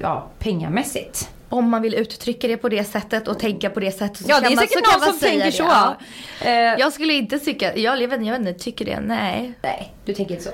ja, 0.00 0.26
pengamässigt. 0.38 1.28
Om 1.48 1.68
man 1.70 1.82
vill 1.82 1.94
uttrycka 1.94 2.48
det 2.48 2.56
på 2.56 2.68
det 2.68 2.84
sättet 2.84 3.28
och 3.28 3.38
tänka 3.38 3.70
på 3.70 3.80
det 3.80 3.92
sättet 3.92 4.16
så 4.18 4.24
Ja, 4.28 4.40
det 4.40 4.46
är 4.46 4.56
säkert 4.56 4.94
någon 4.94 5.06
som 5.12 5.18
tänker 5.18 5.50
så. 5.50 5.62
Ja. 5.62 5.96
Eh, 6.40 6.50
Jag 6.52 6.92
skulle 6.92 7.12
inte 7.12 7.38
tycka, 7.38 7.76
jag 7.76 7.92
vet, 7.96 8.02
inte- 8.12 8.16
jag 8.24 8.38
vet 8.38 8.48
inte, 8.48 8.64
tycker 8.64 8.84
det, 8.84 9.00
nej. 9.00 9.52
Nej, 9.62 9.92
du 10.04 10.14
tänker 10.14 10.32
inte 10.34 10.44
så. 10.44 10.50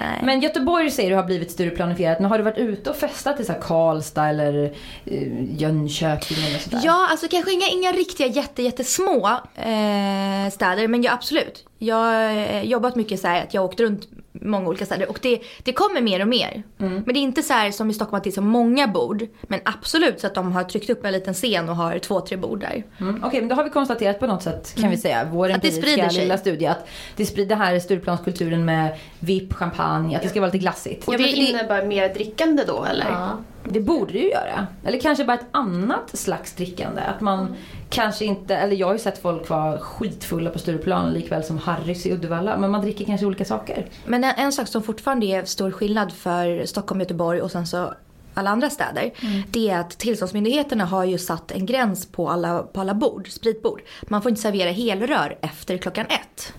nej. 0.00 0.18
Men 0.22 0.40
Göteborg 0.40 0.90
säger 0.90 1.10
du 1.10 1.16
har 1.16 1.22
blivit 1.24 1.50
Stureplanifierat. 1.50 2.20
Men 2.20 2.30
har 2.30 2.38
du 2.38 2.44
varit 2.44 2.58
ute 2.58 2.90
och 2.90 2.96
festat 2.96 3.40
i 3.40 3.44
så 3.44 3.52
Karlstad 3.52 4.28
eller 4.28 4.64
eh, 5.04 5.22
Jönköping 5.60 6.46
eller 6.46 6.58
sådär? 6.58 6.80
Ja, 6.84 7.08
alltså 7.10 7.28
kanske 7.30 7.52
inga, 7.52 7.66
inga 7.68 7.92
riktiga 7.92 8.26
jätte, 8.26 8.62
jättesmå 8.62 9.28
eh, 9.54 10.50
städer, 10.52 10.88
men 10.88 11.02
ja, 11.02 11.12
absolut. 11.12 11.64
Jag 11.78 11.96
har 11.96 12.60
jobbat 12.62 12.96
mycket 12.96 13.20
så 13.20 13.28
här 13.28 13.42
att 13.42 13.54
jag 13.54 13.60
har 13.62 13.68
åkt 13.68 13.80
runt 13.80 14.08
många 14.32 14.68
olika 14.68 14.86
städer 14.86 15.10
och 15.10 15.18
det, 15.22 15.40
det 15.62 15.72
kommer 15.72 16.00
mer 16.00 16.20
och 16.20 16.28
mer. 16.28 16.62
Men 16.76 17.04
det 17.04 17.10
är 17.18 17.22
inte 17.22 17.42
så 17.42 17.52
här 17.52 17.70
som 17.70 17.90
i 17.90 17.94
Stockholm 17.94 18.16
att 18.18 18.24
det 18.24 18.30
är 18.30 18.32
så 18.32 18.42
många 18.42 18.88
bord. 18.88 19.26
Men 19.42 19.60
absolut 19.64 20.20
så 20.20 20.26
att 20.26 20.34
de 20.34 20.52
har 20.52 20.64
tryckt 20.64 20.90
upp 20.90 21.04
en 21.04 21.12
liten 21.12 21.34
scen 21.34 21.68
och 21.68 21.76
har 21.76 21.98
två, 21.98 22.20
tre 22.20 22.36
bord 22.36 22.60
där. 22.60 22.84
Mm, 23.00 23.24
Okej, 23.24 23.40
men 23.40 23.48
då 23.48 23.54
har 23.54 23.64
vi 23.64 23.70
konstaterat 23.70 24.20
på 24.20 24.26
något 24.26 24.42
sätt 24.42 24.74
kan 24.80 24.90
vi 24.90 24.96
säga, 24.96 25.28
vår 25.32 25.50
Att 25.50 25.54
empiriska 25.64 26.08
lilla 26.10 26.38
studie 26.38 26.66
att 26.66 26.88
det 27.16 27.26
sprider 27.26 27.48
det 27.48 27.64
här 27.64 27.78
Stureplanskulturen 27.78 28.64
med 28.64 28.98
VIP, 29.18 29.54
champagne, 29.54 30.16
att 30.16 30.22
det 30.22 30.28
ska 30.28 30.40
vara 30.40 30.48
lite 30.48 30.58
glassigt. 30.58 31.08
Och 31.08 31.14
Ja, 31.14 31.18
det 31.18 31.24
men 31.24 31.32
det- 31.34 31.40
innebär 31.40 31.86
mer 31.86 32.14
drickande 32.14 32.64
då 32.66 32.84
eller? 32.84 33.06
Ja. 33.10 33.38
Det 33.64 33.80
borde 33.80 34.12
det 34.12 34.18
ju 34.18 34.30
göra. 34.30 34.66
Eller 34.84 35.00
kanske 35.00 35.24
bara 35.24 35.34
ett 35.34 35.46
annat 35.50 36.18
slags 36.18 36.52
drickande. 36.52 37.00
Att 37.00 37.20
man 37.20 37.54
kanske 37.90 38.24
inte, 38.24 38.56
eller 38.56 38.76
jag 38.76 38.86
har 38.86 38.92
ju 38.94 38.98
sett 38.98 39.22
folk 39.22 39.48
vara 39.48 39.78
skitfulla 39.78 40.50
på 40.50 40.58
Stureplan 40.58 41.12
likväl 41.12 41.44
som 41.44 41.58
Harrys 41.58 42.06
i 42.06 42.12
Uddevalla. 42.12 42.56
Men 42.56 42.70
man 42.70 42.80
dricker 42.80 43.04
kanske 43.04 43.26
olika 43.26 43.44
saker. 43.44 43.86
Men 44.06 44.24
en, 44.24 44.34
en 44.36 44.52
sak 44.52 44.68
som 44.68 44.82
fortfarande 44.82 45.26
är 45.26 45.44
stor 45.44 45.70
skillnad 45.70 46.12
för 46.12 46.66
Stockholm, 46.66 47.00
Göteborg 47.00 47.40
och 47.40 47.50
sen 47.50 47.66
så 47.66 47.94
alla 48.34 48.50
andra 48.50 48.70
städer. 48.70 49.10
Det 49.50 49.70
är 49.70 49.78
att 49.78 49.90
tillståndsmyndigheterna 49.90 50.84
har 50.84 51.04
ju 51.04 51.18
satt 51.18 51.50
en 51.50 51.66
gräns 51.66 52.06
på 52.06 52.30
alla, 52.30 52.62
på 52.62 52.80
alla 52.80 52.94
bord, 52.94 53.30
spritbord. 53.30 53.82
Man 54.02 54.22
får 54.22 54.30
inte 54.30 54.42
servera 54.42 54.70
helrör 54.70 55.38
efter 55.40 55.76
klockan 55.78 56.06
ett. 56.06 56.52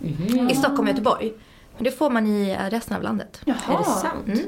I 0.51 0.55
Stockholm 0.55 0.81
och 0.81 0.87
Göteborg. 0.87 1.33
Men 1.75 1.83
det 1.83 1.91
får 1.91 2.09
man 2.09 2.27
i 2.27 2.57
resten 2.69 2.97
av 2.97 3.03
landet. 3.03 3.41
Är 3.45 3.77
det 3.77 3.83
sant? 3.83 4.41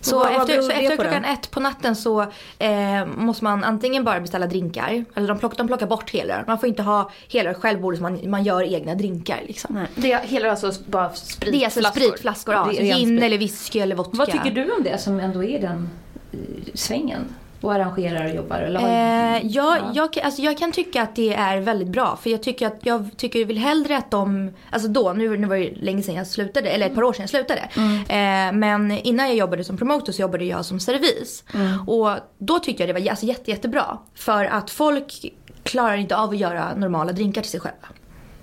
Så 0.00 0.18
vad- 0.18 0.26
vad 0.26 0.40
efter, 0.40 0.46
beror 0.56 0.62
så 0.62 0.70
efter 0.70 0.96
klockan 0.96 1.24
ett 1.24 1.50
på 1.50 1.60
natten 1.60 1.96
så 1.96 2.20
eh, 2.58 3.06
måste 3.16 3.44
man 3.44 3.64
antingen 3.64 4.04
bara 4.04 4.20
beställa 4.20 4.46
drinkar. 4.46 5.04
Eller 5.14 5.28
de 5.28 5.38
plockar, 5.38 5.56
de 5.58 5.66
plockar 5.66 5.86
bort 5.86 6.10
helrör. 6.12 6.44
Man 6.46 6.58
får 6.58 6.68
inte 6.68 6.82
ha 6.82 7.10
helrör 7.32 7.54
själv 7.54 7.80
bordet, 7.80 8.00
man, 8.00 8.30
man 8.30 8.44
gör 8.44 8.62
egna 8.62 8.94
drinkar 8.94 9.40
liksom. 9.46 9.86
Det 9.94 10.12
är 10.12 10.18
hela 10.20 10.50
alltså 10.50 10.72
bara 10.86 11.10
spritflaskor? 11.12 11.52
Det 11.52 11.62
är 11.62 11.64
alltså 11.64 11.82
spritflaskor, 11.82 12.54
ja. 12.54 12.70
Gin 12.72 13.22
eller 13.22 13.38
whisky 13.38 13.78
eller 13.78 13.94
vodka. 13.96 14.16
Vad 14.16 14.30
tycker 14.30 14.50
du 14.50 14.72
om 14.72 14.82
det 14.82 14.98
som 14.98 15.20
ändå 15.20 15.44
är 15.44 15.60
den 15.60 15.88
eh, 16.32 16.38
svängen? 16.74 17.24
Och 17.60 17.72
arrangerar 17.74 18.24
och 18.28 18.34
jobbar? 18.34 18.58
Eller 18.58 18.80
har... 18.80 18.88
Eh, 19.36 19.46
jag, 19.46 19.76
Ja. 19.78 19.90
jag, 19.94 20.12
kan- 20.12 20.24
alltså 20.24 20.42
jag 20.42 20.58
kan 20.58 20.72
tycka 20.72 21.02
att 21.02 21.16
det 21.16 21.34
är 21.34 21.60
väldigt 21.60 21.88
bra. 21.88 22.18
För 22.22 22.30
jag 22.30 22.42
tycker 22.42 22.66
att 22.66 22.78
jag 22.82 23.08
tycker 23.16 23.44
väl 23.44 23.58
hellre 23.58 23.96
att 23.96 24.10
de, 24.10 24.50
alltså 24.70 24.88
då, 24.88 25.12
nu, 25.12 25.36
nu 25.36 25.46
var 25.46 25.56
det 25.56 25.70
länge 25.76 26.02
sedan 26.02 26.14
jag 26.14 26.26
slutade, 26.26 26.70
eller 26.70 26.86
ett 26.86 26.94
par 26.94 27.02
år 27.02 27.12
sedan 27.12 27.22
jag 27.22 27.30
slutade. 27.30 27.60
Eh, 28.08 28.52
men 28.52 28.90
innan 28.90 29.26
jag 29.26 29.36
jobbade 29.36 29.64
som 29.64 29.76
promotor 29.76 30.12
så 30.12 30.22
jobbade 30.22 30.44
jag 30.44 30.64
som 30.64 30.80
servis. 30.80 31.44
Och 31.86 32.10
då 32.38 32.58
tyckte 32.58 32.82
jag 32.82 32.88
det 32.96 33.00
var 33.00 33.10
alltså, 33.10 33.26
jätte, 33.26 33.50
jättebra. 33.50 33.98
För 34.14 34.44
att 34.44 34.70
folk 34.70 35.32
klarar 35.62 35.96
inte 35.96 36.16
av 36.16 36.30
att 36.30 36.38
göra 36.38 36.74
normala 36.74 37.12
drinkar 37.12 37.42
till 37.42 37.50
sig 37.50 37.60
själva. 37.60 37.88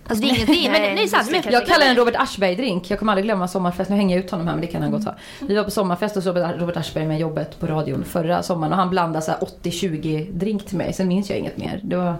Alltså 0.07 0.25
det 0.25 0.31
är 0.31 0.35
inget, 0.35 0.47
det 0.47 0.65
är, 0.65 0.71
men 0.71 0.81
Nej, 0.81 0.95
nej, 0.95 1.07
sant, 1.07 1.31
men, 1.31 1.53
Jag 1.53 1.65
kallar 1.65 1.85
den 1.85 1.95
Robert 1.95 2.15
Aschberg-drink. 2.15 2.89
Jag 2.89 2.99
kommer 2.99 3.11
aldrig 3.11 3.25
glömma 3.25 3.47
sommarfest. 3.47 3.89
Nu 3.89 3.95
hänger 3.95 4.15
jag 4.15 4.25
ut 4.25 4.31
honom 4.31 4.47
här 4.47 4.53
men 4.53 4.61
det 4.61 4.67
kan 4.67 4.81
han 4.81 4.91
gott 4.91 5.05
ha. 5.05 5.15
Vi 5.39 5.55
var 5.55 5.63
på 5.63 5.71
sommarfest 5.71 6.17
och 6.17 6.23
så 6.23 6.29
jobbade 6.29 6.57
Robert 6.57 6.77
Aschberg 6.77 7.05
med 7.05 7.19
jobbet 7.19 7.59
på 7.59 7.67
radion 7.67 8.03
förra 8.03 8.43
sommaren 8.43 8.73
och 8.73 8.79
han 8.79 8.89
blandade 8.89 9.25
så 9.25 9.31
här 9.31 9.39
80-20 9.63 10.31
drink 10.31 10.65
till 10.65 10.77
mig. 10.77 10.93
Sen 10.93 11.07
minns 11.07 11.29
jag 11.29 11.39
inget 11.39 11.57
mer. 11.57 11.79
Det 11.83 11.95
var... 11.95 12.15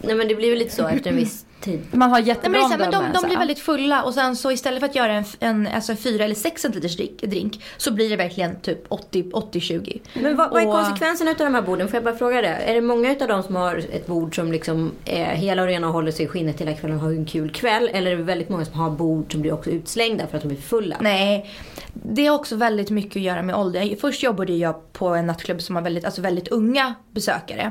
Nej 0.00 0.14
men 0.14 0.28
det 0.28 0.34
blir 0.34 0.48
ju 0.48 0.56
lite 0.56 0.74
så 0.74 0.86
efter 0.86 1.10
en 1.10 1.16
viss 1.16 1.46
tid. 1.60 1.80
Man 1.92 2.10
har 2.10 2.18
Nej, 2.18 2.28
jättebra 2.28 2.50
men 2.50 2.60
det 2.60 2.74
är 2.74 2.78
så 2.78 2.84
här, 2.84 2.90
men 3.02 3.12
de, 3.12 3.20
de 3.20 3.26
blir 3.26 3.38
väldigt 3.38 3.58
fulla 3.58 4.02
och 4.02 4.14
sen 4.14 4.36
så 4.36 4.50
istället 4.50 4.80
för 4.80 4.86
att 4.86 4.94
göra 4.94 5.12
en, 5.12 5.24
en, 5.40 5.66
alltså 5.74 5.96
fyra 5.96 6.24
eller 6.24 6.34
sex 6.34 6.62
centiliters 6.62 6.96
drink, 6.96 7.20
drink 7.22 7.62
så 7.76 7.92
blir 7.92 8.10
det 8.10 8.16
verkligen 8.16 8.60
typ 8.60 8.84
80 8.88 9.22
80-20. 9.22 10.00
Men 10.14 10.36
vad, 10.36 10.50
vad 10.50 10.62
är 10.62 10.66
Och- 10.68 10.74
konsekvenserna 10.74 11.30
utav 11.30 11.46
de 11.46 11.54
här 11.54 11.62
borden? 11.62 11.88
Får 11.88 11.94
jag 11.96 12.04
bara 12.04 12.16
fråga 12.16 12.42
det? 12.42 12.48
Är 12.48 12.74
det 12.74 12.80
många 12.80 13.12
utav 13.12 13.28
dem 13.28 13.42
som 13.42 13.56
har 13.56 13.76
ett 13.76 14.06
bord 14.06 14.34
som 14.36 14.52
liksom 14.52 14.92
är 15.04 15.24
hela 15.34 15.62
och 15.62 15.68
rena 15.68 15.86
och 15.86 15.92
håller 15.92 16.10
sig 16.12 16.24
i 16.24 16.28
skinnet 16.28 16.60
hela 16.60 16.72
kvällen 16.72 16.96
och 16.96 17.02
har 17.02 17.10
en 17.10 17.26
kul 17.26 17.50
kväll? 17.50 17.90
Eller 17.92 18.10
är 18.12 18.16
det 18.16 18.22
väldigt 18.22 18.48
många 18.48 18.64
som 18.64 18.74
har 18.80 18.90
bord 18.90 19.32
som 19.32 19.40
blir 19.42 19.52
också 19.52 19.70
utslängda 19.70 20.26
för 20.26 20.36
att 20.36 20.42
de 20.42 20.50
är 20.50 20.54
för 20.56 20.62
fulla? 20.62 20.96
Nej, 21.00 21.50
det 21.92 22.26
har 22.26 22.34
också 22.34 22.56
väldigt 22.56 22.90
mycket 22.90 23.16
att 23.16 23.22
göra 23.22 23.42
med 23.42 23.56
ålder. 23.56 23.96
Först 24.00 24.22
jobbade 24.22 24.52
jag 24.52 24.92
på 24.92 25.08
en 25.08 25.26
nattklubb 25.26 25.62
som 25.62 25.76
har 25.76 25.82
väldigt, 25.82 26.04
alltså 26.04 26.22
väldigt 26.22 26.48
unga 26.48 26.94
besökare. 27.10 27.70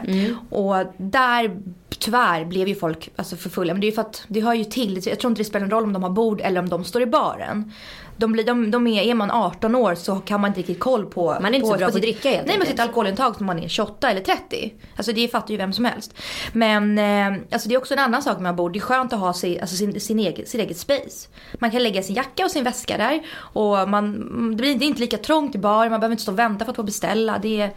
Och 0.50 0.76
där 0.98 1.58
tyvärr 2.00 2.46
blev 2.46 2.68
ju 2.68 2.75
folk 2.75 3.10
alltså, 3.15 3.36
för 3.36 3.50
fulla. 3.50 3.74
Men 3.74 3.82
det 3.82 3.86
är 3.86 3.89
ju 3.89 3.96
för 3.96 4.01
att 4.01 4.24
det 4.27 4.41
hör 4.41 4.53
ju 4.53 4.63
till. 4.63 5.01
Jag 5.08 5.20
tror 5.20 5.32
inte 5.32 5.39
det 5.39 5.46
spelar 5.46 5.68
någon 5.68 5.72
roll 5.72 5.84
om 5.84 5.94
de 5.94 6.03
har 6.03 6.10
bord 6.10 6.41
eller 6.41 6.60
om 6.60 6.70
de 6.70 6.84
står 6.84 7.01
i 7.01 7.06
baren. 7.06 7.74
De 8.18 8.32
blir, 8.32 8.44
de, 8.44 8.72
de 8.72 8.88
är, 8.88 9.03
är 9.03 9.13
man 9.13 9.32
18 9.32 9.75
år 9.75 9.96
så 9.96 10.15
kan 10.15 10.41
man 10.41 10.48
inte 10.48 10.60
riktigt 10.60 10.79
koll 10.79 11.06
på... 11.06 11.38
Man 11.41 11.46
är 11.46 11.53
inte 11.53 11.68
så 11.68 11.77
bra 11.77 11.89
på 11.89 11.96
att 11.96 12.01
dricka 12.01 12.29
helt 12.29 12.48
Nej 12.48 12.58
men 12.58 12.68
sitt 12.68 12.79
alkoholintag 12.79 13.36
som 13.36 13.46
man 13.46 13.60
är 13.60 13.68
28 13.68 14.12
eller 14.12 14.22
30. 14.22 14.74
Alltså 14.96 15.12
det 15.12 15.27
fattar 15.27 15.51
ju 15.51 15.58
vem 15.58 15.74
som 15.74 15.86
helst. 15.86 16.13
Men 16.53 16.98
eh, 16.98 17.41
alltså 17.51 17.70
det 17.70 17.75
är 17.75 17.77
också 17.77 17.94
en 17.94 18.00
annan 18.00 18.24
sak 18.24 18.39
med 18.39 18.56
bord. 18.56 18.74
Det 18.74 18.79
är 18.79 18.82
skönt 18.82 19.13
att 19.13 19.20
ha 19.20 19.34
sig, 19.34 19.60
alltså 19.60 19.75
sin, 19.75 20.00
sin, 20.00 20.20
egen, 20.20 20.46
sin 20.46 20.62
eget 20.62 20.77
space. 20.77 21.27
Man 21.53 21.72
kan 21.72 21.84
lägga 21.84 22.03
sin 22.03 22.15
jacka 22.15 22.46
och 22.46 22.51
sin 22.51 22.63
väska 22.63 22.98
där. 22.98 23.22
Och 23.36 23.89
man, 23.89 24.20
det 24.51 24.56
blir 24.56 24.84
inte 24.84 25.01
lika 25.01 25.18
trångt 25.18 25.56
i 25.56 25.58
bar. 25.58 25.89
Man 25.89 26.00
behöver 26.00 26.13
inte 26.13 26.24
stå 26.24 26.32
och 26.32 26.39
vänta 26.39 26.65
för 26.65 26.72
att 26.72 26.75
få 26.75 26.84
beställa. 26.84 27.39
Det, 27.39 27.70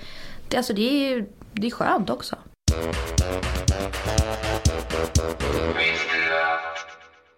det, 0.48 0.56
alltså 0.56 0.72
det, 0.72 1.12
är, 1.12 1.26
det 1.52 1.66
är 1.66 1.70
skönt 1.70 2.10
också. 2.10 2.36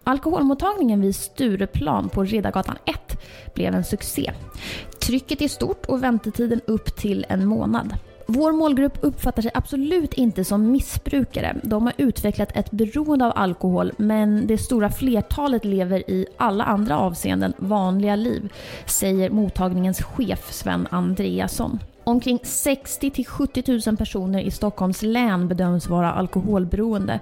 Alkoholmottagningen 0.07 1.01
vid 1.01 1.15
Stureplan 1.15 2.09
på 2.09 2.23
Riddargatan 2.23 2.77
1 2.85 3.21
blev 3.53 3.75
en 3.75 3.83
succé. 3.83 4.31
Trycket 4.99 5.41
är 5.41 5.47
stort 5.47 5.85
och 5.85 6.03
väntetiden 6.03 6.61
upp 6.65 6.95
till 6.95 7.25
en 7.29 7.45
månad. 7.45 7.93
Vår 8.27 8.51
målgrupp 8.51 8.97
uppfattar 9.01 9.41
sig 9.41 9.51
absolut 9.53 10.13
inte 10.13 10.43
som 10.43 10.71
missbrukare. 10.71 11.55
De 11.63 11.83
har 11.83 11.93
utvecklat 11.97 12.57
ett 12.57 12.71
beroende 12.71 13.25
av 13.25 13.33
alkohol 13.35 13.91
men 13.97 14.47
det 14.47 14.57
stora 14.57 14.89
flertalet 14.89 15.65
lever 15.65 16.09
i 16.09 16.27
alla 16.37 16.63
andra 16.63 16.99
avseenden 16.99 17.53
vanliga 17.57 18.15
liv, 18.15 18.53
säger 18.85 19.29
mottagningens 19.29 20.01
chef 20.01 20.53
Sven 20.53 20.87
Andreasson. 20.91 21.79
Omkring 22.07 22.39
60 22.43 23.11
till 23.11 23.25
70 23.25 23.81
000 23.87 23.97
personer 23.97 24.39
i 24.39 24.51
Stockholms 24.51 25.01
län 25.01 25.47
bedöms 25.47 25.87
vara 25.87 26.13
alkoholberoende. 26.13 27.19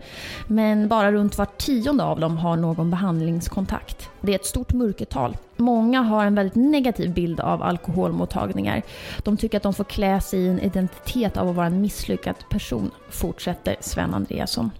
Men 0.47 0.87
bara 0.87 1.11
runt 1.11 1.37
var 1.37 1.45
tionde 1.45 2.03
av 2.03 2.19
dem 2.19 2.37
har 2.37 2.55
någon 2.55 2.89
behandlingskontakt. 2.89 4.09
Det 4.21 4.31
är 4.31 4.35
ett 4.35 4.45
stort 4.45 4.73
mörkertal. 4.73 5.37
Många 5.55 6.01
har 6.01 6.25
en 6.25 6.35
väldigt 6.35 6.55
negativ 6.55 7.13
bild 7.13 7.39
av 7.39 7.63
alkoholmottagningar. 7.63 8.81
De 9.23 9.37
tycker 9.37 9.57
att 9.57 9.63
de 9.63 9.73
får 9.73 9.83
klä 9.83 10.21
sig 10.21 10.39
i 10.39 10.47
en 10.47 10.59
identitet 10.59 11.37
av 11.37 11.49
att 11.49 11.55
vara 11.55 11.67
en 11.67 11.81
misslyckad 11.81 12.35
person, 12.49 12.91
fortsätter 13.09 13.75
Sven 13.79 14.13
Andreasson. 14.13 14.71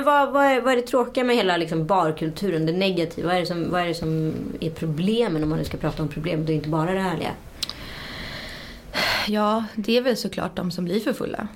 Men 0.00 0.06
vad, 0.06 0.32
vad, 0.32 0.46
är, 0.46 0.60
vad 0.60 0.72
är 0.72 0.76
det 0.76 0.82
tråkiga 0.82 1.24
med 1.24 1.36
hela 1.36 1.56
liksom 1.56 1.86
barkulturen, 1.86 2.66
det 2.66 2.72
negativa? 2.72 3.28
Vad 3.28 3.36
är 3.36 3.40
det, 3.40 3.46
som, 3.46 3.70
vad 3.70 3.80
är 3.80 3.86
det 3.86 3.94
som 3.94 4.32
är 4.60 4.70
problemen 4.70 5.42
om 5.42 5.48
man 5.48 5.58
nu 5.58 5.64
ska 5.64 5.76
prata 5.76 6.02
om 6.02 6.08
problem? 6.08 6.46
Det 6.46 6.52
är 6.52 6.54
inte 6.54 6.68
bara 6.68 6.92
det 6.92 7.00
härliga. 7.00 7.30
Ja, 9.28 9.64
det 9.74 9.96
är 9.96 10.02
väl 10.02 10.16
såklart 10.16 10.56
de 10.56 10.70
som 10.70 10.84
blir 10.84 11.00
för 11.00 11.12
fulla. 11.12 11.48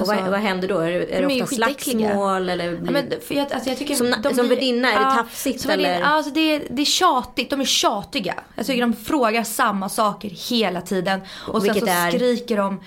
Och 0.00 0.06
vad, 0.06 0.16
Alltså- 0.16 0.30
vad 0.30 0.40
händer 0.40 0.68
då? 0.68 0.78
Är 0.78 0.90
det, 0.90 1.16
är 1.16 1.22
De 1.22 1.34
det 1.34 1.42
ofta 1.42 1.56
slagsmål? 1.56 2.48
Eller 2.48 2.76
blir... 2.76 2.92
men, 2.92 3.12
för 3.28 3.34
jag, 3.34 3.52
alltså 3.52 3.68
jag 3.68 3.78
tycker 3.78 3.94
Som 3.94 4.14
de 4.22 4.34
som 4.34 4.48
värdinna, 4.48 4.92
är 4.92 4.98
det 4.98 5.16
tafsigt, 5.22 5.60
som 5.60 5.70
eller? 5.70 6.00
ja, 6.00 6.06
Alltså 6.06 6.30
det, 6.32 6.40
är, 6.40 6.62
det 6.70 6.82
är 6.82 6.86
tjatigt, 6.86 7.50
de 7.50 7.60
är 7.60 7.64
tjatiga. 7.64 8.34
Jag 8.54 8.66
tycker 8.66 8.80
de 8.80 8.92
frågar 8.92 9.42
samma 9.44 9.88
saker 9.88 10.28
hela 10.50 10.80
tiden. 10.80 11.20
Och 11.48 11.62
sen 11.62 11.72
Vilket 11.72 11.90
så 11.94 11.98
är? 12.00 12.10
skriker 12.10 12.56
de. 12.56 12.80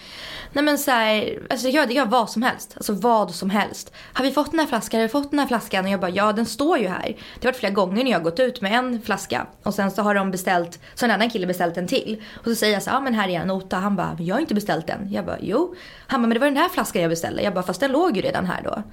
Nej 0.53 0.63
men 0.63 0.77
så 0.77 0.91
här, 0.91 1.39
alltså 1.49 1.67
det 1.67 1.93
kan 1.93 2.09
vara 2.09 2.19
vad 2.21 2.29
som 2.29 2.41
helst. 2.41 2.73
Alltså 2.75 2.93
vad 2.93 3.35
som 3.35 3.49
helst. 3.49 3.93
Har 4.13 4.25
vi 4.25 4.31
fått 4.31 4.51
den 4.51 4.59
här 4.59 4.67
flaskan? 4.67 4.99
Har 4.99 5.07
vi 5.07 5.11
fått 5.11 5.29
den 5.31 5.39
här 5.39 5.47
flaskan? 5.47 5.85
Och 5.85 5.91
jag 5.91 5.99
bara, 5.99 6.11
ja 6.11 6.33
den 6.33 6.45
står 6.45 6.77
ju 6.79 6.87
här. 6.87 7.15
Det 7.39 7.47
har 7.47 7.51
varit 7.51 7.59
flera 7.59 7.73
gånger 7.73 8.03
när 8.03 8.11
jag 8.11 8.17
har 8.19 8.23
gått 8.23 8.39
ut 8.39 8.61
med 8.61 8.73
en 8.73 9.01
flaska. 9.01 9.47
Och 9.63 9.73
sen 9.73 9.91
så 9.91 10.01
har 10.01 10.15
de 10.15 10.31
beställt, 10.31 10.79
så 10.95 11.05
har 11.05 11.09
en 11.09 11.15
annan 11.15 11.29
kille 11.29 11.47
beställt 11.47 11.77
en 11.77 11.87
till. 11.87 12.23
Och 12.37 12.45
så 12.45 12.55
säger 12.55 12.73
jag 12.73 12.83
så 12.83 12.89
ja 12.89 12.99
men 12.99 13.13
här 13.13 13.29
är 13.29 13.39
en 13.39 13.47
nota. 13.47 13.77
Han 13.77 13.95
bara, 13.95 14.17
jag 14.19 14.35
har 14.35 14.39
inte 14.39 14.53
beställt 14.55 14.87
den. 14.87 15.11
Jag 15.11 15.25
bara, 15.25 15.37
jo. 15.41 15.75
Han 16.07 16.21
bara, 16.21 16.27
men 16.27 16.33
det 16.33 16.39
var 16.39 16.47
den 16.47 16.57
här 16.57 16.69
flaskan 16.69 16.98
jag 17.01 17.09
beställde. 17.09 17.41
Jag 17.41 17.53
bara, 17.53 17.63
fast 17.63 17.79
den 17.79 17.91
låg 17.91 18.15
ju 18.15 18.21
redan 18.21 18.45
här 18.45 18.61
då. 18.63 18.83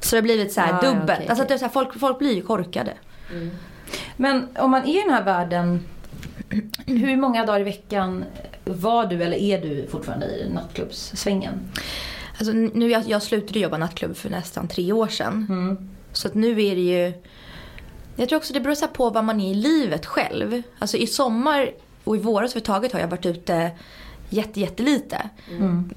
Så 0.00 0.16
det 0.16 0.20
har 0.20 0.22
blivit 0.22 0.52
så 0.52 0.60
här 0.60 0.78
ja, 0.82 0.90
dubbelt. 0.90 1.18
okej, 1.18 1.28
alltså 1.28 1.32
okej. 1.32 1.42
att 1.42 1.48
det 1.48 1.54
är 1.54 1.58
så 1.58 1.64
här, 1.64 1.72
folk, 1.72 1.98
folk 2.00 2.18
blir 2.18 2.34
ju 2.34 2.42
korkade. 2.42 2.92
Men 4.16 4.48
om 4.58 4.70
man 4.70 4.82
är 4.82 4.98
i 4.98 5.00
den 5.00 5.10
här 5.10 5.24
världen, 5.24 5.84
hur 6.86 7.16
många 7.16 7.46
dagar 7.46 7.60
i 7.60 7.64
veckan 7.64 8.24
var 8.64 9.06
du 9.06 9.22
eller 9.22 9.36
är 9.36 9.60
du 9.60 9.86
fortfarande 9.90 10.26
i 10.26 10.50
nattklubbssvängen? 10.50 11.54
Alltså 12.38 12.52
nu, 12.52 12.90
jag, 12.90 13.02
jag 13.08 13.22
slutade 13.22 13.58
jobba 13.58 13.78
nattklubb 13.78 14.16
för 14.16 14.30
nästan 14.30 14.68
tre 14.68 14.92
år 14.92 15.08
sedan. 15.08 15.88
Så 16.12 16.28
att 16.28 16.34
nu 16.34 16.50
är 16.50 16.74
det 16.74 16.80
ju... 16.80 17.12
Jag 18.16 18.28
tror 18.28 18.36
också 18.36 18.52
det 18.52 18.60
beror 18.60 18.74
så 18.74 18.88
på 18.88 19.10
vad 19.10 19.24
man 19.24 19.40
är 19.40 19.50
i 19.50 19.54
livet 19.54 20.06
själv. 20.06 20.62
Alltså 20.78 20.96
i 20.96 21.06
sommar 21.06 21.70
och 22.04 22.16
i 22.16 22.18
våras 22.18 22.50
överhuvudtaget 22.50 22.92
har 22.92 23.00
jag 23.00 23.08
varit 23.08 23.26
ute 23.26 23.70
jätte, 24.28 24.60
jättelite. 24.60 25.28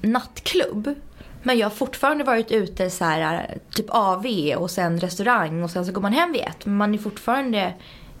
Nattklubb. 0.00 0.94
Men 1.42 1.58
jag 1.58 1.66
har 1.66 1.70
fortfarande 1.76 2.24
varit 2.24 2.50
ute 2.52 2.90
så 2.90 3.04
här, 3.04 3.58
typ 3.74 3.86
AV 3.88 4.26
och 4.56 4.70
sen 4.70 5.00
restaurang 5.00 5.62
och 5.62 5.70
sen 5.70 5.86
så 5.86 5.92
går 5.92 6.02
man 6.02 6.12
hem 6.12 6.32
vid 6.32 6.40
ett. 6.40 6.66
Men 6.66 6.76
man 6.76 6.94
är 6.94 6.98
fortfarande 6.98 7.72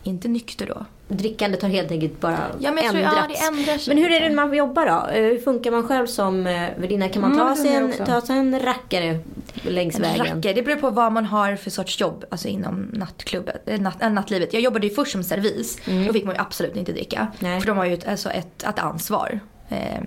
inte 0.02 0.28
nykter 0.28 0.66
då. 0.66 0.84
Drickandet 1.08 1.62
har 1.62 1.68
helt 1.68 1.90
enkelt 1.90 2.20
bara 2.20 2.38
Ja, 2.60 2.72
men 2.72 2.84
jag 2.84 2.92
tror- 2.92 3.02
ändrats. 3.02 3.40
ja, 3.68 3.78
sig 3.78 3.94
men 3.94 4.04
hur 4.04 4.12
är 4.12 4.20
det 4.20 4.28
när 4.28 4.36
man 4.36 4.54
jobbar 4.56 4.86
då? 4.86 5.06
Eh, 5.12 5.22
Hur 5.22 5.38
funkar 5.38 5.70
man 5.70 5.88
själv 5.88 6.06
som 6.06 6.46
eh, 6.46 6.68
värdinna? 6.76 7.08
Kan 7.08 7.22
man 7.22 7.32
Mm, 7.32 7.46
ta, 7.48 7.56
sig 7.56 7.74
en, 7.74 7.92
ta 8.06 8.20
sig 8.20 8.36
en 8.38 8.60
rackare 8.60 9.18
längs 9.62 9.98
vägen? 10.00 10.26
Rackare, 10.26 10.52
det 10.52 10.62
beror 10.62 10.76
på 10.76 10.90
vad 10.90 11.12
man 11.12 11.24
har 11.24 11.56
för 11.56 11.70
sorts 11.70 12.00
jobb 12.00 12.24
alltså 12.30 12.48
inom 12.48 12.80
nattklubben, 12.92 13.56
eh, 13.66 13.80
natt, 13.80 14.02
äh, 14.02 14.10
nattlivet. 14.10 14.52
Jag 14.52 14.62
jobbade 14.62 14.86
ju 14.86 14.94
först 14.94 15.12
som 15.12 15.24
servis. 15.24 15.78
Då 16.06 16.12
fick 16.12 16.24
man 16.24 16.34
ju 16.34 16.40
absolut 16.40 16.76
inte 16.76 16.92
dricka. 16.92 17.26
Nej. 17.38 17.60
För 17.60 17.66
de 17.66 17.76
har 17.76 17.84
ju 17.84 17.94
ett, 17.94 18.08
alltså 18.08 18.30
ett, 18.30 18.62
ett 18.62 18.78
ansvar. 18.78 19.40
Eh, 19.68 20.02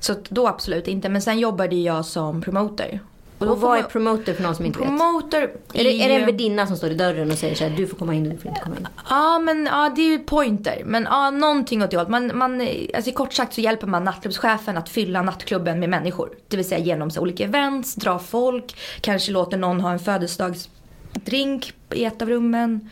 så 0.00 0.14
då 0.28 0.48
absolut 0.48 0.88
inte. 0.88 1.08
Men 1.08 1.22
sen 1.22 1.38
jobbade 1.38 1.76
jag 1.76 2.04
som 2.04 2.42
promoter. 2.42 3.00
Och, 3.38 3.46
då 3.46 3.56
får 3.56 3.68
vad 3.68 3.78
är 3.78 3.82
promoter 3.82 4.34
för 4.34 4.42
någon 4.42 4.54
som 4.54 4.66
inte 4.66 4.78
vet? 4.78 4.88
Promoter 4.88 5.50
Är 5.72 5.84
det, 5.84 6.02
är 6.02 6.08
det 6.08 6.14
en 6.14 6.26
värdinna 6.26 6.66
som 6.66 6.76
står 6.76 6.90
i 6.90 6.94
dörren 6.94 7.30
och 7.30 7.38
säger 7.38 7.54
så 7.54 7.64
här, 7.64 7.76
du 7.76 7.86
får 7.86 7.96
komma 7.96 8.14
in, 8.14 8.24
du 8.24 8.36
får 8.36 8.48
inte 8.48 8.60
komma 8.60 8.76
in? 8.76 8.88
Ja, 9.08 9.38
men 9.38 9.66
ja, 9.66 9.92
det 9.96 10.02
är 10.02 10.10
ju 10.10 10.18
pointer. 10.18 10.82
Men 10.84 11.02
ja, 11.10 11.30
någonting 11.30 11.82
åt 11.82 11.90
det 11.90 11.96
hållet. 11.96 12.10
Man, 12.10 12.38
man, 12.38 12.68
alltså, 12.94 13.12
kort 13.12 13.32
sagt 13.32 13.54
så 13.54 13.60
hjälper 13.60 13.86
man 13.86 14.04
nattklubbschefen 14.04 14.76
att 14.76 14.88
fylla 14.88 15.22
nattklubben 15.22 15.80
med 15.80 15.88
människor. 15.88 16.30
Det 16.48 16.56
vill 16.56 16.68
säga 16.68 16.84
genom 16.84 17.10
så, 17.10 17.20
olika 17.20 17.44
events, 17.44 17.94
dra 17.94 18.18
folk, 18.18 18.76
kanske 19.00 19.32
låter 19.32 19.56
någon 19.56 19.80
ha 19.80 19.92
en 19.92 19.98
födelsedagsdrink 19.98 21.72
i 21.90 22.04
ett 22.04 22.22
av 22.22 22.28
rummen. 22.28 22.90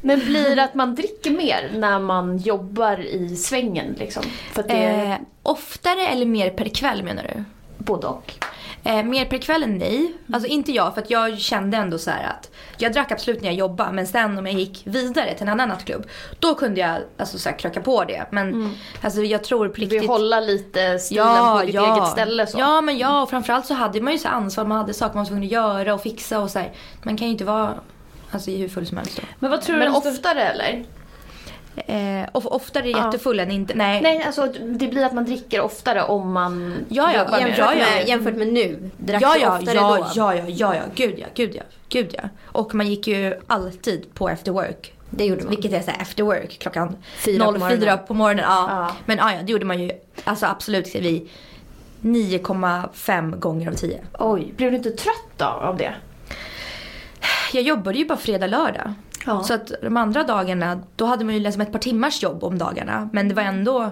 Men 0.00 0.18
blir 0.18 0.56
det 0.56 0.62
att 0.64 0.74
man 0.74 0.94
dricker 0.94 1.30
mer 1.30 1.70
när 1.74 1.98
man 1.98 2.38
jobbar 2.38 3.00
i 3.00 3.36
svängen 3.36 3.94
liksom? 3.98 4.22
För 4.52 4.60
att 4.60 4.68
det 4.68 4.74
är 4.74 5.12
Eh, 5.12 5.16
oftare 5.42 6.06
eller 6.06 6.26
mer 6.26 6.50
per 6.50 6.68
kväll 6.68 7.02
menar 7.02 7.22
du? 7.34 7.44
både 7.78 8.06
och. 8.06 8.32
Eh, 8.84 9.02
mer 9.04 9.24
per 9.24 9.38
kväll 9.38 9.62
än 9.62 9.78
nej. 9.78 10.12
Alltså 10.32 10.48
inte 10.48 10.72
jag 10.72 10.94
för 10.94 11.02
att 11.02 11.10
jag 11.10 11.38
kände 11.38 11.76
ändå 11.76 11.98
så 11.98 12.10
här 12.10 12.24
att 12.24 12.50
jag 12.78 12.92
drack 12.92 13.12
absolut 13.12 13.40
när 13.42 13.48
jag 13.48 13.54
jobbade 13.56 13.92
men 13.92 14.06
sen 14.06 14.38
om 14.38 14.46
jag 14.46 14.54
gick 14.54 14.82
vidare 14.84 15.34
till 15.34 15.42
en 15.42 15.48
annan 15.48 15.68
nattklubb 15.68 16.06
då 16.38 16.54
kunde 16.54 16.80
jag 16.80 16.96
alltså 17.16 17.38
så 17.38 17.48
här 17.48 17.58
kröka 17.58 17.80
på 17.80 18.04
det. 18.04 18.26
Men 18.30 18.74
alltså 19.02 19.22
jag 19.22 19.44
tror 19.44 19.68
på 19.68 19.74
Du 19.74 19.80
vill 19.80 19.90
riktigt. 19.90 20.08
hålla 20.10 20.40
lite 20.40 20.98
stilen 20.98 21.52
på 21.58 21.62
ditt 21.66 21.74
eget 21.74 22.08
ställe 22.08 22.46
så. 22.46 22.58
Ja 22.58 22.80
men 22.80 22.98
ja 22.98 23.22
och 23.22 23.30
framförallt 23.30 23.66
så 23.66 23.74
hade 23.74 24.00
man 24.00 24.12
ju 24.12 24.18
så 24.18 24.28
ansvar. 24.28 24.64
Man 24.64 24.78
hade 24.78 24.94
saker 24.94 25.14
man 25.14 25.24
var 25.24 25.28
tvungen 25.28 25.44
att 25.44 25.52
göra 25.52 25.94
och 25.94 26.02
fixa 26.02 26.40
och 26.40 26.50
så 26.50 26.58
här. 26.58 26.72
Man 27.02 27.16
kan 27.16 27.26
ju 27.26 27.32
inte 27.32 27.44
vara 27.44 27.74
alltså, 28.30 28.50
hur 28.50 28.68
full 28.68 28.86
som 28.86 28.96
helst 28.96 29.16
då. 29.16 29.22
Men 29.38 29.50
vad 29.50 29.62
tror 29.62 29.76
du 29.76 29.84
Men 29.84 29.94
oftare 29.94 30.42
eller? 30.42 30.84
Eh, 31.86 32.28
och 32.32 32.52
oftare 32.54 32.88
Ja. 32.90 33.04
jättefull 33.04 33.40
än 33.40 33.50
inte. 33.50 33.74
Nej. 33.74 34.02
Nej, 34.02 34.22
alltså 34.22 34.46
det 34.64 34.88
blir 34.88 35.04
att 35.04 35.12
man 35.14 35.24
dricker 35.24 35.60
oftare 35.60 36.02
om 36.02 36.32
man 36.32 36.74
Ja, 36.88 37.12
ja, 37.12 37.18
jobbar 37.18 37.32
med 37.40 37.48
Jämfört, 37.48 37.74
ja. 37.78 37.96
Med, 37.96 38.08
jämfört 38.08 38.34
med 38.36 38.52
nu, 38.52 38.90
drack 38.98 39.22
ja, 39.22 39.36
ja, 39.40 39.58
oftare 39.58 39.76
ja, 39.76 39.96
då? 39.96 40.06
ja, 40.14 40.34
ja, 40.34 40.44
ja, 40.48 40.74
ja, 40.74 40.82
gud 40.94 41.14
ja, 41.18 41.26
gud 41.34 41.54
ja, 41.54 41.62
gud 41.88 42.14
ja. 42.22 42.28
Och 42.44 42.74
man 42.74 42.86
gick 42.88 43.06
ju 43.06 43.34
alltid 43.46 44.14
på 44.14 44.28
after 44.28 44.52
work. 44.52 44.92
Det 45.10 45.24
gjorde 45.24 45.42
man. 45.44 45.50
Vilket 45.50 45.72
är 45.72 45.80
så 45.80 45.90
här 45.90 46.02
after 46.02 46.22
work 46.22 46.58
klockan 46.58 46.96
Fyra 47.16 47.44
på 47.44 47.52
04 47.52 47.58
morgonen. 47.58 47.98
på 48.06 48.14
morgonen. 48.14 48.44
Ja. 48.48 48.66
Ja. 48.70 48.96
Men 49.06 49.18
ja, 49.18 49.32
ja, 49.32 49.38
det 49.42 49.52
gjorde 49.52 49.64
man 49.64 49.80
ju 49.82 49.90
alltså 50.24 50.46
absolut 50.46 50.94
vi 50.94 51.30
9,5 52.02 53.38
gånger 53.38 53.68
av 53.70 53.74
10. 53.74 54.00
Oj, 54.18 54.52
blev 54.56 54.70
du 54.70 54.76
inte 54.76 54.90
trött 54.90 55.32
då 55.36 55.44
av 55.44 55.76
det? 55.76 55.94
Jag 57.52 57.62
jobbade 57.62 57.98
ju 57.98 58.04
bara 58.04 58.18
fredag, 58.18 58.46
lördag. 58.46 58.92
Ja. 59.26 59.42
Så 59.42 59.54
att 59.54 59.72
de 59.82 59.96
andra 59.96 60.22
dagarna, 60.22 60.80
då 60.96 61.04
hade 61.04 61.24
man 61.24 61.34
ju 61.34 61.40
liksom 61.40 61.62
ett 61.62 61.72
par 61.72 61.78
timmars 61.78 62.22
jobb 62.22 62.44
om 62.44 62.58
dagarna. 62.58 63.08
Men 63.12 63.28
det 63.28 63.34
var 63.34 63.42
ändå... 63.42 63.90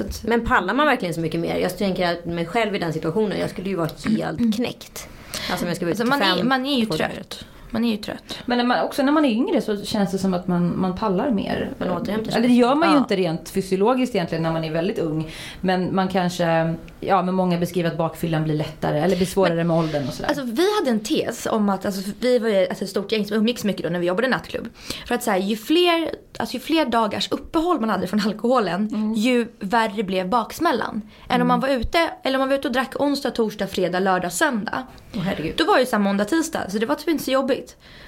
Att, 0.00 0.24
Men 0.24 0.46
pallar 0.46 0.74
man 0.74 0.86
verkligen 0.86 1.14
så 1.14 1.20
mycket 1.20 1.40
mer? 1.40 1.56
Jag 1.56 1.78
tänker 1.78 2.12
att 2.12 2.24
mig 2.24 2.46
själv 2.46 2.74
i 2.74 2.78
den 2.78 2.92
situationen, 2.92 3.38
jag 3.38 3.50
skulle 3.50 3.68
ju 3.68 3.76
vara 3.76 3.90
helt 4.18 4.56
knäckt. 4.56 5.08
Alltså 5.50 5.64
om 5.64 5.68
jag 5.68 5.76
skulle 5.76 5.90
alltså 5.90 6.04
man, 6.04 6.22
är, 6.22 6.44
man 6.44 6.66
är 6.66 6.78
ju 6.78 6.86
trött. 6.86 7.44
Man 7.74 7.84
är 7.84 7.90
ju 7.90 7.96
trött. 7.96 8.38
Men 8.46 8.58
när 8.58 8.64
man, 8.64 8.84
också 8.84 9.02
när 9.02 9.12
man 9.12 9.24
är 9.24 9.28
yngre 9.30 9.60
så 9.60 9.84
känns 9.84 10.12
det 10.12 10.18
som 10.18 10.34
att 10.34 10.48
man, 10.48 10.80
man 10.80 10.96
pallar 10.96 11.30
mer. 11.30 11.70
Man 11.78 11.90
återhämtar 11.90 12.30
sig. 12.30 12.38
Eller 12.38 12.48
det 12.48 12.54
gör 12.54 12.74
man 12.74 12.88
ju 12.88 12.94
Ja. 12.94 12.98
inte 12.98 13.16
rent 13.16 13.48
fysiologiskt 13.50 14.14
egentligen 14.14 14.42
när 14.42 14.52
man 14.52 14.64
är 14.64 14.70
väldigt 14.70 14.98
ung. 14.98 15.30
Men 15.60 15.94
man 15.94 16.08
kanske, 16.08 16.74
ja 17.00 17.22
men 17.22 17.34
många 17.34 17.58
beskriver 17.58 17.90
att 17.90 17.98
bakfyllan 17.98 18.44
blir 18.44 18.54
lättare 18.54 18.98
eller 19.00 19.16
blir 19.16 19.26
svårare 19.26 19.64
med 19.64 19.76
åldern 19.76 20.08
och 20.08 20.14
sådär. 20.14 20.28
Alltså 20.28 20.44
vi 20.44 20.66
hade 20.78 20.90
en 20.90 21.00
tes 21.00 21.46
om 21.46 21.68
att, 21.68 21.86
alltså, 21.86 22.10
vi 22.20 22.38
var 22.38 22.48
ju 22.48 22.66
alltså, 22.68 22.84
ett 22.84 22.90
stort 22.90 23.12
gäng 23.12 23.24
som 23.26 23.36
umgicks 23.36 23.64
mycket 23.64 23.82
då 23.82 23.88
när 23.88 23.98
vi 23.98 24.06
jobbade 24.06 24.28
nattklubb. 24.28 24.68
För 25.06 25.14
att 25.14 25.22
så 25.22 25.30
här, 25.30 25.38
ju, 25.38 25.56
fler, 25.56 26.10
alltså, 26.38 26.54
ju 26.54 26.60
fler 26.60 26.84
dagars 26.84 27.28
uppehåll 27.32 27.80
man 27.80 27.88
hade 27.90 28.06
från 28.06 28.20
alkoholen, 28.26 29.14
ju 29.16 29.46
värre 29.60 30.02
blev 30.02 30.28
baksmällan. 30.28 31.02
Än 31.28 31.42
om 31.42 31.48
man 31.48 31.60
var 31.60 31.68
ute, 31.68 31.98
eller 32.22 32.38
om 32.38 32.40
man 32.40 32.48
var 32.48 32.56
ute 32.56 32.68
och 32.68 32.74
drack 32.74 32.92
onsdag, 33.00 33.30
torsdag, 33.30 33.66
fredag, 33.66 33.98
lördag, 34.00 34.32
söndag. 34.32 34.86
Åh, 35.16 35.20
herregud. 35.22 35.54
Då 35.56 35.64
var 35.64 35.78
det 35.78 35.86
så 35.86 35.96
här 35.96 36.02
måndag, 36.02 36.24
tisdag, 36.24 36.60
så 36.70 36.78
det 36.78 36.86
var 36.86 36.94
typ 36.94 37.08
inte 37.08 37.24
så 37.24 37.30
jobbigt. 37.30 37.61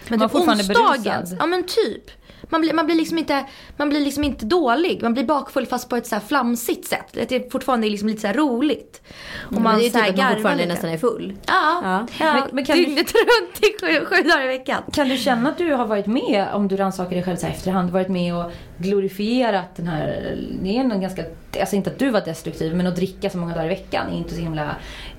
Men 0.08 0.18
Man 0.18 0.28
typ 0.28 0.32
fortfarande 0.32 0.62
onsdagen, 0.64 1.02
berusad. 1.20 1.36
ja 1.38 1.46
men 1.46 1.64
typ. 1.64 2.10
Man 2.54 2.60
blir, 2.60 2.72
man, 2.72 2.86
blir 2.86 2.96
liksom 2.96 3.18
inte, 3.18 3.44
man 3.76 3.88
blir 3.88 4.00
liksom 4.00 4.24
inte 4.24 4.46
dålig, 4.46 5.02
man 5.02 5.14
blir 5.14 5.24
bakfull 5.24 5.66
fast 5.66 5.88
på 5.88 5.96
ett 5.96 6.06
så 6.06 6.14
här 6.14 6.22
flamsigt 6.22 6.88
sätt. 6.88 7.28
Det 7.28 7.52
fortfarande 7.52 7.86
är 7.86 7.90
liksom 7.90 8.08
lite 8.08 8.20
så 8.20 8.28
roligt. 8.28 9.02
Och 9.42 9.52
Men 9.52 9.78
det 9.78 9.86
är 9.86 9.90
så 9.90 9.98
typ 9.98 10.08
att 10.10 10.16
man 10.16 10.32
fortfarande 10.32 10.62
lite. 10.62 10.72
nästan 10.74 10.90
är 10.90 10.98
full. 10.98 11.32
Ja, 11.46 11.80
Ja. 11.84 12.06
ja. 12.20 12.34
Men- 12.34 12.42
men 12.52 12.64
kan 12.64 12.76
du- 12.76 12.84
dygnet 12.84 13.12
runt 13.14 13.58
i 13.60 13.76
sju, 13.86 14.04
sju 14.06 14.22
dagar 14.28 14.44
i 14.44 14.46
veckan. 14.46 14.82
Kan 14.92 15.08
du 15.08 15.16
känna 15.18 15.48
att 15.50 15.58
du 15.58 15.72
har 15.72 15.86
varit 15.86 16.06
med, 16.06 16.46
om 16.52 16.68
du 16.68 16.76
rannsakar 16.76 17.10
dig 17.10 17.22
själv 17.24 17.36
så 17.36 17.46
här 17.46 17.52
efterhand, 17.54 17.90
varit 17.90 18.08
med 18.08 18.34
och 18.36 18.50
glorifierat 18.78 19.76
den 19.76 19.86
här, 19.86 20.36
det 20.62 20.76
är 20.78 21.00
ganska, 21.00 21.24
alltså 21.60 21.76
inte 21.76 21.90
att 21.90 21.98
du 21.98 22.10
var 22.10 22.20
destruktiv, 22.20 22.76
men 22.76 22.86
att 22.86 22.96
dricka 22.96 23.30
så 23.30 23.38
många 23.38 23.54
dagar 23.54 23.64
i 23.66 23.68
veckan 23.68 24.08
är 24.12 24.16
inte 24.16 24.34
så 24.34 24.40
himla, 24.40 24.76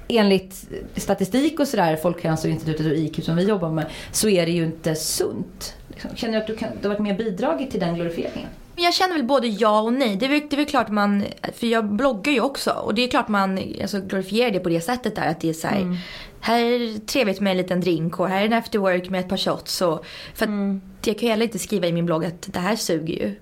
enligt 0.08 0.66
statistik 0.96 1.60
och 1.60 1.68
sådär, 1.68 1.96
Folkhälsoinstitutet 1.96 2.86
och 2.86 2.94
IQ 2.98 3.24
som 3.24 3.36
vi 3.36 3.44
jobbar 3.44 3.70
med, 3.70 3.86
så 4.12 4.30
är 4.30 4.46
det 4.46 4.52
ju 4.52 4.64
inte 4.66 4.96
sunt. 4.96 5.74
Liksom. 5.96 6.16
Känner 6.16 6.34
du 6.34 6.40
att 6.40 6.48
du, 6.48 6.56
kan, 6.56 6.70
du 6.82 6.88
har 6.88 6.96
varit 6.96 7.04
med 7.04 7.12
och 7.12 7.18
bidragit 7.18 7.72
till 7.72 7.80
den 7.80 7.96
glorifieringen? 7.96 8.50
Jag 8.76 8.94
känner 8.94 9.16
väl 9.16 9.24
både 9.24 9.48
ja 9.48 9.82
och 9.82 9.94
nej. 9.94 10.16
Det 10.16 10.26
är, 10.26 10.30
väl, 10.30 10.42
det 10.50 10.56
är 10.56 10.58
väl 10.58 10.66
klart 10.66 10.90
man, 10.90 11.24
för 11.54 11.68
jag 11.68 11.86
bloggar 11.86 12.34
ju 12.34 12.42
också 12.42 12.72
och 12.72 12.96
det 12.96 13.04
är 13.04 13.08
klart 13.08 13.28
man 13.28 13.60
alltså, 13.82 14.02
glorifierar 14.02 14.52
det 14.52 14.60
på 14.60 14.70
det 14.70 14.82
sättet 14.82 15.16
där 15.16 15.28
att 15.28 15.42
det 15.42 15.50
är 15.50 15.54
så 15.54 15.68
här, 15.68 15.98
här 16.40 16.60
är 16.60 17.00
trevligt 17.00 17.42
med 17.42 17.52
en 17.52 17.58
liten 17.58 17.82
drink 17.82 18.20
och 18.20 18.30
här 18.30 18.42
är 18.42 18.46
en 18.46 18.54
after 18.54 18.80
work 18.80 19.10
med 19.10 19.20
ett 19.20 19.30
par 19.30 19.38
shots 19.38 19.82
och, 19.82 20.06
för 20.34 20.46
att 20.46 21.08
jag 21.08 21.20
kan 21.20 21.28
ju 21.28 21.30
heller 21.30 21.46
inte 21.46 21.60
skriva 21.60 21.88
i 21.88 21.92
min 21.92 22.06
blogg 22.06 22.26
att 22.26 22.54
det 22.54 22.60
här 22.60 22.76
suger 22.76 23.14
ju. 23.14 23.36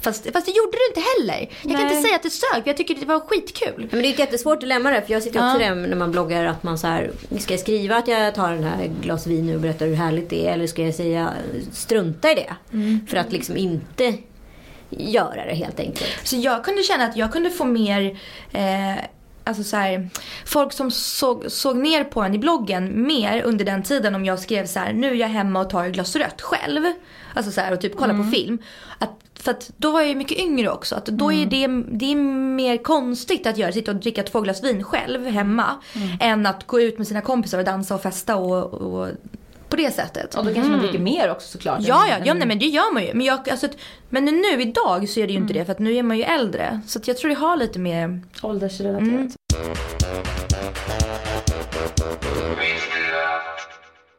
Fast, 0.00 0.32
fast 0.32 0.46
det 0.46 0.52
gjorde 0.52 0.70
det 0.72 0.88
inte 0.98 1.08
heller. 1.16 1.48
Jag 1.62 1.76
kan 1.76 1.86
Nej. 1.86 1.94
inte 1.96 2.08
säga 2.08 2.16
att 2.16 2.22
det 2.22 2.30
sög 2.30 2.62
för 2.62 2.68
jag 2.70 2.76
tycker 2.76 2.94
det 2.94 3.06
var 3.06 3.20
skitkul. 3.20 3.88
Men 3.90 4.02
det 4.02 4.08
är 4.08 4.12
ett 4.12 4.18
jättesvårt 4.18 4.60
dilemma 4.60 4.90
där, 4.90 5.00
för 5.00 5.12
jag 5.12 5.22
sitter 5.22 5.38
också 5.38 5.62
Ja. 5.62 5.68
där 5.68 5.74
när 5.74 5.96
man 5.96 6.12
bloggar 6.12 6.44
att 6.44 6.62
man 6.62 6.78
så 6.78 6.86
här, 6.86 7.10
ska 7.38 7.52
jag 7.52 7.60
skriva 7.60 7.96
att 7.96 8.08
jag 8.08 8.34
tar 8.34 8.52
den 8.52 8.64
här 8.64 8.90
glas 9.02 9.26
vin 9.26 9.46
nu 9.46 9.54
och 9.54 9.60
berättar 9.60 9.86
hur 9.86 9.94
härligt 9.94 10.30
det 10.30 10.46
är 10.48 10.52
eller 10.52 10.66
ska 10.66 10.82
jag 10.82 10.94
säga 10.94 11.32
strunta 11.72 12.30
i 12.32 12.34
det? 12.34 12.54
För 13.10 13.16
att 13.16 13.32
liksom 13.32 13.56
inte 13.56 14.14
göra 14.90 15.44
det 15.44 15.54
helt 15.54 15.80
enkelt. 15.80 16.10
Så 16.24 16.36
jag 16.36 16.64
kunde 16.64 16.82
känna 16.82 17.04
att 17.04 17.16
jag 17.16 17.32
kunde 17.32 17.50
få 17.50 17.64
mer, 17.64 18.18
eh, 18.52 18.94
alltså 19.48 19.64
så 19.64 19.76
här, 19.76 20.08
folk 20.46 20.72
som 20.72 20.90
såg, 20.90 21.44
såg 21.48 21.76
ner 21.76 22.04
på 22.04 22.22
en 22.22 22.34
i 22.34 22.38
bloggen 22.38 23.06
mer 23.06 23.42
under 23.42 23.64
den 23.64 23.82
tiden 23.82 24.14
om 24.14 24.24
jag 24.24 24.38
skrev 24.38 24.66
så 24.66 24.78
här, 24.78 24.92
nu 24.92 25.10
är 25.10 25.14
jag 25.14 25.28
hemma 25.28 25.60
och 25.60 25.70
tar 25.70 25.84
ett 25.84 25.92
glas 25.92 26.16
rött 26.16 26.42
själv. 26.42 26.82
Alltså 27.34 27.52
så 27.52 27.60
här, 27.60 27.72
och 27.72 27.80
typ 27.80 27.96
kollar 27.96 28.14
på 28.14 28.30
film. 28.30 28.58
Att, 28.98 29.10
för 29.34 29.50
att 29.50 29.70
då 29.76 29.90
var 29.90 30.00
jag 30.00 30.08
ju 30.08 30.14
mycket 30.14 30.38
yngre 30.38 30.70
också. 30.70 30.94
Att 30.96 31.06
då 31.06 31.32
är 31.32 31.46
det, 31.46 31.66
det 31.98 32.12
är 32.12 32.16
mer 32.54 32.76
konstigt 32.76 33.46
att 33.46 33.58
göra, 33.58 33.72
sitta 33.72 33.90
och 33.90 33.96
dricka 33.96 34.22
två 34.22 34.40
glas 34.40 34.64
vin 34.64 34.84
själv 34.84 35.26
hemma. 35.26 35.74
Än 36.20 36.46
att 36.46 36.66
gå 36.66 36.80
ut 36.80 36.98
med 36.98 37.06
sina 37.06 37.20
kompisar 37.20 37.58
och 37.58 37.64
dansa 37.64 37.94
och 37.94 38.02
festa 38.02 38.36
och, 38.36 38.74
och 38.74 39.08
på 39.68 39.76
det 39.76 39.94
sättet. 39.94 40.34
Och 40.34 40.44
då 40.44 40.54
kanske 40.54 40.72
man 40.72 40.80
dricker 40.80 40.98
mer 40.98 41.30
också 41.30 41.48
såklart. 41.48 41.80
Ja, 41.80 42.06
ja, 42.08 42.16
ja 42.24 42.34
nej, 42.34 42.48
men 42.48 42.58
det 42.58 42.66
gör 42.66 42.94
man 42.94 43.02
ju. 43.02 43.14
Men, 43.14 43.26
jag, 43.26 43.50
alltså, 43.50 43.68
men 44.08 44.24
nu 44.24 44.62
idag 44.62 45.08
så 45.08 45.20
är 45.20 45.26
det 45.26 45.32
ju 45.32 45.38
inte 45.38 45.54
det 45.54 45.64
för 45.64 45.72
att 45.72 45.78
nu 45.78 45.94
är 45.94 46.02
man 46.02 46.16
ju 46.16 46.22
äldre. 46.22 46.80
Så 46.86 46.98
att 46.98 47.08
jag 47.08 47.16
tror 47.16 47.28
det 47.28 47.36
har 47.36 47.56
lite 47.56 47.78
mer... 47.78 48.20
Åldersrelaterat. 48.42 49.08
Mm. 49.08 49.32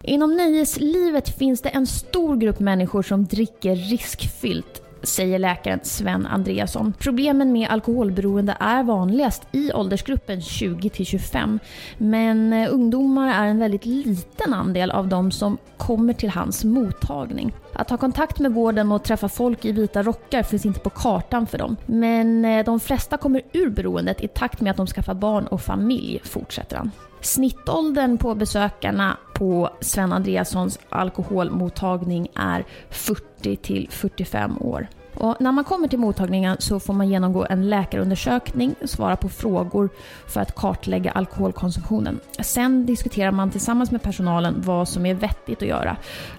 Inom 0.03 0.37
nöjeslivet 0.37 1.37
finns 1.37 1.61
det 1.61 1.69
en 1.69 1.87
stor 1.87 2.37
grupp 2.37 2.59
människor 2.59 3.01
som 3.01 3.25
dricker 3.25 3.75
riskfyllt 3.75 4.88
säger 5.03 5.39
läkaren 5.39 5.79
Sven 5.83 6.25
Andreasson. 6.25 6.93
Problemen 6.99 7.51
med 7.51 7.69
alkoholberoende 7.69 8.57
är 8.59 8.83
vanligast 8.83 9.47
i 9.51 9.73
åldersgruppen 9.73 10.39
20-25 10.39 11.59
men 11.97 12.53
eh, 12.53 12.73
ungdomar 12.73 13.43
är 13.43 13.47
en 13.47 13.59
väldigt 13.59 13.85
liten 13.85 14.53
andel 14.53 14.91
av 14.91 15.07
de 15.07 15.31
som 15.31 15.57
kommer 15.77 16.13
till 16.13 16.29
hans 16.29 16.63
mottagning. 16.63 17.53
Att 17.73 17.89
ha 17.89 17.97
kontakt 17.97 18.39
med 18.39 18.53
vården 18.53 18.91
och 18.91 19.03
träffa 19.03 19.29
folk 19.29 19.65
i 19.65 19.71
vita 19.71 20.03
rockar 20.03 20.43
finns 20.43 20.65
inte 20.65 20.79
på 20.79 20.89
kartan 20.89 21.47
för 21.47 21.57
dem. 21.57 21.75
Men 21.85 22.45
eh, 22.45 22.65
de 22.65 22.79
flesta 22.79 23.17
kommer 23.17 23.41
ur 23.53 23.69
beroendet 23.69 24.21
i 24.21 24.27
takt 24.27 24.61
med 24.61 24.71
att 24.71 24.77
de 24.77 24.87
skaffar 24.87 25.13
barn 25.13 25.47
och 25.47 25.61
familj, 25.61 26.19
fortsätter 26.23 26.77
han. 26.77 26.91
Snittåldern 27.21 28.17
på 28.17 28.35
besökarna 28.35 29.17
på 29.33 29.69
Sven 29.81 30.13
Andreassons 30.13 30.79
alkoholmottagning 30.89 32.27
är 32.35 32.65
40 32.89 33.55
till 33.55 33.87
45 33.89 34.57
år. 34.61 34.87
Och 35.13 35.35
när 35.39 35.51
man 35.51 35.63
kommer 35.63 35.87
till 35.87 35.99
mottagningen 35.99 36.57
så 36.59 36.79
får 36.79 36.93
man 36.93 37.09
genomgå 37.09 37.45
en 37.49 37.69
läkarundersökning, 37.69 38.75
svara 38.85 39.15
på 39.15 39.29
frågor 39.29 39.89
för 40.27 40.41
att 40.41 40.55
kartlägga 40.55 41.11
alkoholkonsumtionen. 41.11 42.19
Sen 42.39 42.85
diskuterar 42.85 43.31
man 43.31 43.51
tillsammans 43.51 43.91
med 43.91 44.01
personalen 44.01 44.61
vad 44.65 44.87
som 44.87 45.05
är 45.05 45.13
vettigt 45.13 45.61
att 45.61 45.67
göra. 45.67 45.97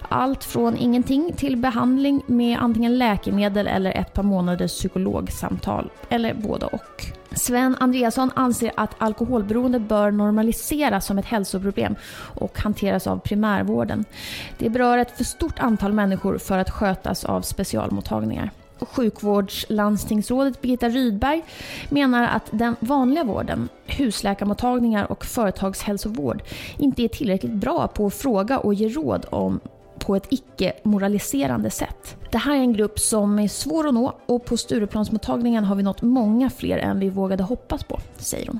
Allt 0.09 0.43
från 0.43 0.77
ingenting 0.77 1.33
till 1.33 1.57
behandling 1.57 2.23
med 2.27 2.59
antingen 2.61 2.97
läkemedel 2.97 3.67
eller 3.67 3.91
ett 3.91 4.13
par 4.13 4.23
månaders 4.23 4.71
psykologsamtal, 4.71 5.91
eller 6.09 6.33
både 6.33 6.65
och. 6.65 7.20
Sven 7.35 7.75
Andreasson 7.79 8.31
anser 8.35 8.71
att 8.75 8.95
alkoholberoende 8.97 9.79
bör 9.79 10.11
normaliseras 10.11 11.05
som 11.05 11.17
ett 11.17 11.25
hälsoproblem 11.25 11.95
och 12.35 12.59
hanteras 12.59 13.07
av 13.07 13.17
primärvården. 13.19 14.05
Det 14.57 14.69
berör 14.69 14.97
ett 14.97 15.17
för 15.17 15.23
stort 15.23 15.59
antal 15.59 15.93
människor 15.93 16.37
för 16.37 16.57
att 16.57 16.69
skötas 16.69 17.25
av 17.25 17.41
specialmottagningar. 17.41 18.51
Sjukvårdslandstingsrådet 18.79 20.61
Birgitta 20.61 20.89
Rydberg 20.89 21.41
menar 21.89 22.23
att 22.23 22.49
den 22.51 22.75
vanliga 22.79 23.23
vården, 23.23 23.69
husläkarmottagningar 23.85 25.11
och 25.11 25.25
företagshälsovård 25.25 26.43
inte 26.77 27.03
är 27.03 27.07
tillräckligt 27.07 27.51
bra 27.51 27.87
på 27.87 28.05
att 28.05 28.13
fråga 28.13 28.59
och 28.59 28.73
ge 28.73 28.89
råd 28.89 29.25
om 29.29 29.59
på 30.05 30.15
ett 30.15 30.27
icke-moraliserande 30.29 31.69
sätt. 31.69 32.15
Det 32.31 32.37
här 32.37 32.55
är 32.55 32.59
en 32.59 32.73
grupp 32.73 32.99
som 32.99 33.39
är 33.39 33.47
svår 33.47 33.87
att 33.87 33.93
nå 33.93 34.19
och 34.25 34.45
på 34.45 34.57
Stureplansmottagningen 34.57 35.63
har 35.63 35.75
vi 35.75 35.83
nått 35.83 36.01
många 36.01 36.49
fler 36.49 36.77
än 36.77 36.99
vi 36.99 37.09
vågade 37.09 37.43
hoppas 37.43 37.83
på, 37.83 37.99
säger 38.17 38.47
hon. 38.47 38.59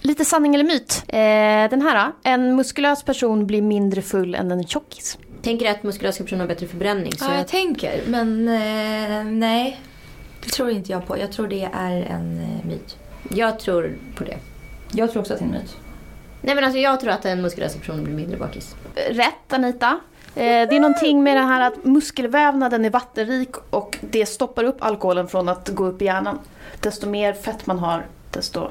Lite 0.00 0.24
sanning 0.24 0.54
eller 0.54 0.64
myt. 0.64 1.02
Eh, 1.08 1.70
den 1.70 1.82
här 1.82 2.06
då. 2.06 2.30
En 2.30 2.56
muskulös 2.56 3.02
person 3.02 3.46
blir 3.46 3.62
mindre 3.62 4.02
full 4.02 4.34
än 4.34 4.50
en 4.50 4.66
tjockis. 4.66 5.18
Tänker 5.42 5.70
att 5.70 5.82
muskulösa 5.82 6.24
personer 6.24 6.40
har 6.40 6.48
bättre 6.48 6.66
förbränning. 6.66 7.12
Så 7.12 7.24
Ja, 7.24 7.30
jag 7.30 7.40
jag 7.40 7.48
tänker. 7.48 8.02
Men 8.06 8.48
eh, 8.48 9.24
nej, 9.24 9.80
det 10.44 10.50
tror 10.50 10.70
inte 10.70 10.92
jag 10.92 11.06
på. 11.06 11.18
Jag 11.18 11.32
tror 11.32 11.48
det 11.48 11.68
är 11.72 12.02
en 12.02 12.40
eh, 12.40 12.66
myt. 12.66 12.96
Jag 13.28 13.58
tror 13.60 13.98
på 14.16 14.24
det. 14.24 14.38
Jag 14.92 15.12
tror 15.12 15.20
också 15.20 15.32
att 15.32 15.38
det 15.38 15.44
är 15.44 15.48
en 15.48 15.52
myt. 15.54 15.76
Nej 16.40 16.54
men 16.54 16.64
alltså 16.64 16.78
jag 16.78 17.00
tror 17.00 17.10
att 17.10 17.24
en 17.24 17.42
muskulös 17.42 17.76
person 17.76 18.04
blir 18.04 18.14
mindre 18.14 18.36
bakis. 18.36 18.76
Rätt 19.10 19.52
Anita. 19.52 20.00
Eh, 20.34 20.68
det 20.68 20.76
är 20.76 20.80
någonting 20.80 21.22
med 21.22 21.36
det 21.36 21.42
här 21.42 21.60
att 21.60 21.84
muskelvävnaden 21.84 22.84
är 22.84 22.90
vattenrik 22.90 23.56
och 23.70 23.98
det 24.00 24.26
stoppar 24.26 24.64
upp 24.64 24.76
alkoholen 24.78 25.28
från 25.28 25.48
att 25.48 25.68
gå 25.68 25.86
upp 25.86 26.02
i 26.02 26.04
hjärnan. 26.04 26.38
Desto 26.80 27.08
mer 27.08 27.32
fett 27.32 27.66
man 27.66 27.78
har, 27.78 28.06
desto... 28.30 28.70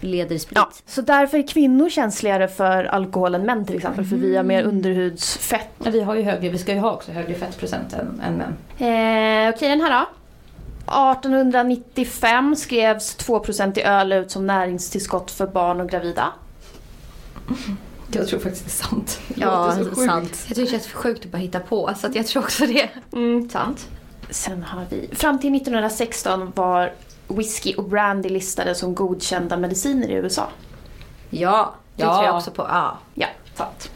Leder 0.00 0.38
sprit. 0.38 0.58
Ja. 0.58 0.70
Så 0.86 1.00
därför 1.00 1.38
är 1.38 1.48
kvinnor 1.48 1.88
känsligare 1.88 2.48
för 2.48 2.84
alkohol 2.84 3.34
än 3.34 3.42
män 3.42 3.66
till 3.66 3.76
exempel, 3.76 4.04
för 4.04 4.16
vi 4.16 4.36
har 4.36 4.44
mer 4.44 4.62
underhudsfett. 4.62 5.70
Ja, 5.84 5.90
vi 5.90 6.00
har 6.00 6.14
ju 6.14 6.22
högre, 6.22 6.48
vi 6.48 6.58
ska 6.58 6.72
ju 6.72 6.78
ha 6.78 6.92
också 6.92 7.12
högre 7.12 7.34
fettprocent 7.34 7.92
än, 7.92 8.22
än 8.26 8.34
män. 8.34 8.56
Eh, 8.78 9.54
Okej, 9.54 9.68
den 9.68 9.80
här 9.80 9.90
då. 9.90 10.06
1895 11.12 12.56
skrevs 12.56 13.16
2% 13.18 13.78
i 13.78 13.82
öl 13.82 14.12
ut 14.12 14.30
som 14.30 14.46
näringstillskott 14.46 15.30
för 15.30 15.46
barn 15.46 15.80
och 15.80 15.88
gravida. 15.88 16.32
Jag 18.12 18.28
tror 18.28 18.40
faktiskt 18.40 18.64
det 18.64 18.68
är 18.68 18.88
sant. 18.88 19.20
Det 19.28 19.40
Ja, 19.40 19.72
så 19.72 19.84
sjukt. 19.84 19.96
sant. 19.96 20.44
Jag 20.48 20.56
tycker 20.56 20.60
det 20.62 20.66
känns 20.70 20.86
för 20.86 20.98
sjukt 20.98 21.24
att 21.24 21.30
bara 21.32 21.38
hitta 21.38 21.60
på. 21.60 21.90
Så 22.00 22.06
att 22.06 22.14
jag 22.14 22.26
tror 22.26 22.42
också 22.42 22.66
det. 22.66 22.88
Mm, 23.12 23.50
sant. 23.50 23.86
Sen 24.30 24.62
har 24.62 24.84
vi... 24.90 25.08
Fram 25.12 25.38
till 25.38 25.54
1916 25.56 26.52
var 26.54 26.92
whisky 27.28 27.74
och 27.74 27.84
brandy 27.84 28.28
listade 28.28 28.74
som 28.74 28.94
godkända 28.94 29.56
mediciner 29.56 30.08
i 30.08 30.12
USA. 30.12 30.48
Ja, 31.30 31.74
Det 31.96 32.02
Ja. 32.02 32.14
tror 32.14 32.26
jag 32.26 32.36
också 32.36 32.50
på. 32.50 32.62
Ja. 32.62 32.98
Ja, 33.14 33.26
sant. 33.54 33.90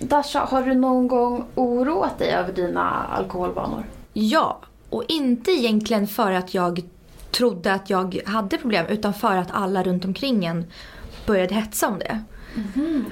Dasha, 0.00 0.40
har 0.40 0.62
du 0.62 0.74
någon 0.74 1.08
gång 1.08 1.44
oroat 1.54 2.18
dig 2.18 2.30
över 2.30 2.52
dina 2.52 2.90
alkoholvanor? 2.90 3.84
Ja, 4.12 4.58
och 4.90 5.04
inte 5.08 5.50
egentligen 5.50 6.06
för 6.06 6.32
att 6.32 6.54
jag 6.54 6.82
trodde 7.30 7.72
att 7.72 7.90
jag 7.90 8.20
hade 8.26 8.58
problem 8.58 8.86
utan 8.88 9.14
för 9.14 9.36
att 9.36 9.48
alla 9.50 9.82
runt 9.82 10.04
omkring 10.04 10.44
en 10.44 10.66
började 11.26 11.54
hetsa 11.54 11.88
om 11.88 11.98
det. 11.98 12.24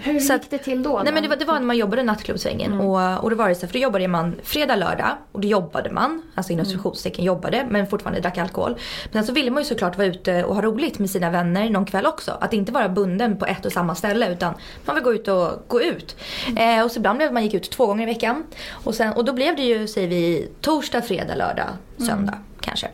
Hur 0.03 0.21
Så 0.21 0.33
gick 0.33 0.51
det 0.51 0.59
till 0.59 0.83
då? 0.83 1.01
Nej 1.05 1.13
men 1.13 1.23
det 1.23 1.29
var, 1.29 1.37
det 1.37 1.45
var 1.45 1.55
när 1.55 1.67
man 1.67 1.77
jobbade 1.77 2.03
i 2.03 2.05
nattklubbsvängen 2.05 2.81
och, 2.81 3.25
och 3.25 3.31
då 3.31 3.37
var 3.37 3.49
det 3.49 3.55
så 3.55 3.67
för 3.67 3.73
då 3.73 3.79
jobbade 3.79 4.09
man 4.09 4.35
fredag, 4.43 4.77
lördag 4.77 5.17
och 5.33 5.41
då 5.41 5.49
jobbade 5.49 5.91
man, 5.91 6.23
alltså 6.35 6.53
inom 6.53 6.67
citationstecken 6.67 7.25
jobbade 7.25 7.67
men 7.71 7.87
fortfarande 7.87 8.21
drack 8.21 8.39
alkohol. 8.39 8.77
Men 9.13 9.23
sen 9.23 9.27
så 9.27 9.33
ville 9.33 9.51
man 9.51 9.63
ju 9.63 9.69
såklart 9.69 9.97
vara 9.97 10.07
ute 10.07 10.45
och 10.45 10.55
ha 10.55 10.63
roligt 10.63 10.99
med 10.99 11.11
sina 11.11 11.31
vänner 11.31 11.71
någon 11.71 11.87
kväll 11.87 12.07
också. 12.07 12.39
Att 12.41 12.53
inte 12.53 12.73
vara 12.73 12.89
bunden 12.89 13.39
på 13.39 13.47
ett 13.47 13.67
och 13.67 13.73
samma 13.73 13.95
ställe 13.95 14.33
utan 14.33 14.55
man 14.85 14.95
vill 14.95 15.05
gå 15.05 15.15
ut 15.15 15.29
och 15.29 15.65
gå 15.67 15.83
ut. 15.83 16.17
Eh, 16.57 16.85
och 16.85 16.91
så 16.91 16.99
ibland 16.99 17.19
blev 17.19 17.33
man 17.33 17.43
gick 17.43 17.55
ut 17.55 17.71
två 17.71 17.87
gånger 17.87 18.03
i 18.03 18.07
veckan. 18.07 18.45
Och, 18.71 18.95
sen, 18.95 19.13
och 19.13 19.25
då 19.25 19.33
blev 19.33 19.57
det 19.57 19.63
ju, 19.63 19.87
säger 19.87 20.09
vi, 20.09 20.49
torsdag, 20.61 21.03
fredag, 21.03 21.35
lördag, 21.35 21.69
söndag 21.99 22.39
kanske. 22.61 22.89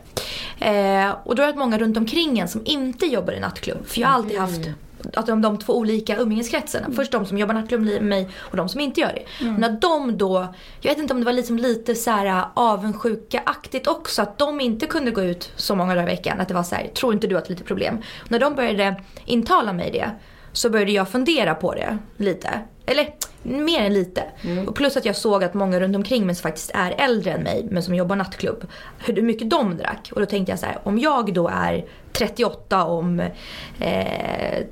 Eh, 0.63 1.15
och 1.23 1.35
då 1.35 1.43
är 1.43 1.47
det 1.47 1.59
många 1.59 1.77
runt 1.77 1.97
omkring 1.97 2.39
en 2.39 2.47
som 2.47 2.61
inte 2.65 3.05
jobbar 3.05 3.33
i 3.33 3.39
nattklubb. 3.39 3.87
För 3.87 4.01
jag 4.01 4.07
har 4.07 4.15
alltid 4.15 4.39
haft 4.39 4.69
att 5.13 5.25
de, 5.25 5.41
de 5.41 5.59
två 5.59 5.77
olika 5.77 6.17
umgängeskretsarna. 6.17 6.87
Först 6.95 7.11
de 7.11 7.25
som 7.25 7.37
jobbar 7.37 7.53
nattklubb 7.53 7.81
med 7.81 8.03
mig 8.03 8.29
och 8.37 8.57
de 8.57 8.69
som 8.69 8.79
inte 8.79 9.01
gör 9.01 9.13
det. 9.13 9.47
Och 9.47 9.59
när 9.59 9.69
de 9.81 10.17
då, 10.17 10.53
jag 10.81 10.91
vet 10.91 10.99
inte 10.99 11.13
om 11.13 11.19
det 11.19 11.25
var 11.25 11.33
liksom 11.33 11.57
lite 11.57 11.95
så 11.95 12.11
här 12.11 12.45
avundsjuka-aktigt 12.53 13.87
också. 13.87 14.21
Att 14.21 14.37
de 14.37 14.61
inte 14.61 14.85
kunde 14.85 15.11
gå 15.11 15.21
ut 15.21 15.51
så 15.55 15.75
många 15.75 15.95
dagar 15.95 16.07
i 16.07 16.15
veckan. 16.15 16.39
Att 16.39 16.47
det 16.47 16.53
var 16.53 16.63
så 16.63 16.75
här, 16.75 16.87
tror 16.87 17.13
inte 17.13 17.27
du 17.27 17.37
att 17.37 17.45
det 17.45 17.49
är 17.49 17.55
lite 17.55 17.63
problem? 17.63 17.97
Och 18.23 18.31
när 18.31 18.39
de 18.39 18.55
började 18.55 19.01
intala 19.25 19.73
mig 19.73 19.91
det 19.91 20.09
så 20.53 20.69
började 20.69 20.91
jag 20.91 21.09
fundera 21.09 21.55
på 21.55 21.73
det 21.73 21.97
lite. 22.17 22.49
Eller 22.85 23.13
mer 23.43 23.81
än 23.81 23.93
lite. 23.93 24.23
Och 24.67 24.75
plus 24.75 24.97
att 24.97 25.05
jag 25.05 25.15
såg 25.15 25.43
att 25.43 25.53
många 25.53 25.79
runt 25.79 25.95
omkring 25.95 26.25
mig 26.25 26.35
som 26.35 26.43
faktiskt 26.43 26.71
är 26.73 26.95
äldre 26.97 27.31
än 27.31 27.43
mig 27.43 27.67
men 27.71 27.83
som 27.83 27.95
jobbar 27.95 28.15
nattklubb. 28.15 28.67
Hur 28.97 29.21
mycket 29.21 29.49
de 29.49 29.77
drack. 29.77 30.09
Och 30.13 30.19
då 30.19 30.25
tänkte 30.25 30.51
jag 30.51 30.59
så 30.59 30.65
här, 30.65 30.77
om 30.83 30.99
jag 30.99 31.33
då 31.33 31.47
är 31.47 31.85
38 32.11 32.83
om 32.83 33.19
eh, 33.19 33.29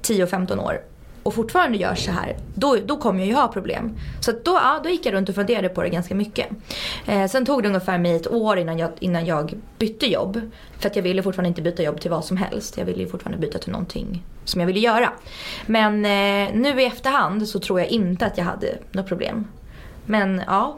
10-15 0.01 0.59
år 0.59 0.81
och 1.23 1.33
fortfarande 1.33 1.77
gör 1.77 1.95
så 1.95 2.11
här, 2.11 2.37
då, 2.55 2.77
då 2.85 2.97
kommer 2.97 3.19
jag 3.19 3.27
ju 3.27 3.33
ha 3.33 3.47
problem. 3.47 3.97
Så 4.19 4.31
att 4.31 4.45
då, 4.45 4.51
ja, 4.51 4.79
då 4.83 4.89
gick 4.89 5.05
jag 5.05 5.13
runt 5.13 5.29
och 5.29 5.35
funderade 5.35 5.69
på 5.69 5.83
det 5.83 5.89
ganska 5.89 6.15
mycket. 6.15 6.47
Eh, 7.05 7.27
sen 7.27 7.45
tog 7.45 7.63
det 7.63 7.67
ungefär 7.67 7.97
mig 7.97 8.15
ett 8.15 8.31
år 8.31 8.57
innan 8.57 8.79
jag, 8.79 8.89
innan 8.99 9.25
jag 9.25 9.53
bytte 9.77 10.05
jobb. 10.05 10.41
För 10.79 10.89
att 10.89 10.95
jag 10.95 11.03
ville 11.03 11.23
fortfarande 11.23 11.47
inte 11.47 11.61
byta 11.61 11.83
jobb 11.83 12.01
till 12.01 12.11
vad 12.11 12.25
som 12.25 12.37
helst. 12.37 12.77
Jag 12.77 12.85
ville 12.85 12.99
ju 12.99 13.09
fortfarande 13.09 13.47
byta 13.47 13.59
till 13.59 13.71
någonting 13.71 14.23
som 14.45 14.61
jag 14.61 14.67
ville 14.67 14.79
göra. 14.79 15.09
Men 15.65 16.05
eh, 16.05 16.53
nu 16.53 16.81
i 16.81 16.85
efterhand 16.85 17.47
så 17.47 17.59
tror 17.59 17.79
jag 17.79 17.89
inte 17.89 18.25
att 18.25 18.37
jag 18.37 18.45
hade 18.45 18.77
något 18.91 19.07
problem. 19.07 19.47
Men 20.05 20.41
ja, 20.47 20.77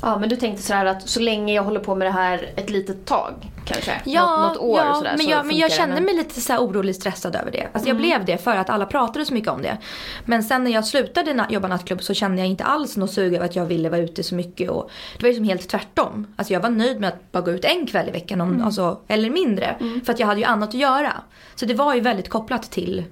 Ja, 0.00 0.18
men 0.18 0.28
du 0.28 0.36
tänkte 0.36 0.62
sådär 0.62 0.84
att 0.84 1.08
så 1.08 1.20
länge 1.20 1.54
jag 1.54 1.62
håller 1.62 1.80
på 1.80 1.94
med 1.94 2.06
det 2.06 2.12
här 2.12 2.50
ett 2.56 2.70
litet 2.70 3.06
tag 3.06 3.34
kanske? 3.68 4.00
Ja, 4.04 4.42
något, 4.42 4.54
något 4.54 4.62
år 4.62 4.78
ja 4.78 4.94
sådär, 4.94 5.10
men, 5.10 5.18
så 5.18 5.30
jag, 5.30 5.46
men 5.46 5.56
jag 5.56 5.72
kände 5.72 6.00
mig 6.00 6.14
lite 6.14 6.40
så 6.40 6.58
orolig 6.58 6.94
stressad 6.94 7.36
över 7.36 7.50
det. 7.50 7.68
Alltså 7.72 7.88
jag 7.88 7.96
blev 7.96 8.24
det 8.24 8.38
för 8.38 8.56
att 8.56 8.70
alla 8.70 8.86
pratade 8.86 9.24
så 9.24 9.34
mycket 9.34 9.50
om 9.50 9.62
det. 9.62 9.78
Men 10.24 10.42
sen 10.42 10.64
när 10.64 10.70
jag 10.70 10.86
slutade 10.86 11.32
na- 11.32 11.52
jobba 11.52 11.68
nattklubb 11.68 12.02
så 12.02 12.14
kände 12.14 12.38
jag 12.38 12.48
inte 12.48 12.64
alls 12.64 12.96
något 12.96 13.10
sug 13.12 13.34
över 13.34 13.44
att 13.44 13.56
jag 13.56 13.66
ville 13.66 13.88
vara 13.88 14.00
ute 14.00 14.22
så 14.22 14.34
mycket. 14.34 14.70
Och 14.70 14.90
det 15.18 15.22
var 15.22 15.28
liksom 15.28 15.44
helt 15.44 15.68
tvärtom. 15.68 16.26
Alltså 16.36 16.52
jag 16.52 16.60
var 16.60 16.70
nöjd 16.70 17.00
med 17.00 17.08
att 17.08 17.32
bara 17.32 17.42
gå 17.42 17.50
ut 17.50 17.64
en 17.64 17.86
kväll 17.86 18.08
i 18.08 18.10
veckan, 18.10 18.40
om, 18.40 18.62
alltså, 18.62 19.00
eller 19.08 19.30
mindre. 19.30 19.76
För 20.04 20.12
att 20.12 20.20
jag 20.20 20.26
hade 20.26 20.40
ju 20.40 20.46
annat 20.46 20.68
att 20.68 20.74
göra. 20.74 21.12
Så 21.54 21.66
det 21.66 21.74
var 21.74 21.94
ju 21.94 22.00
väldigt 22.00 22.28
kopplat 22.28 22.70
till, 22.70 23.04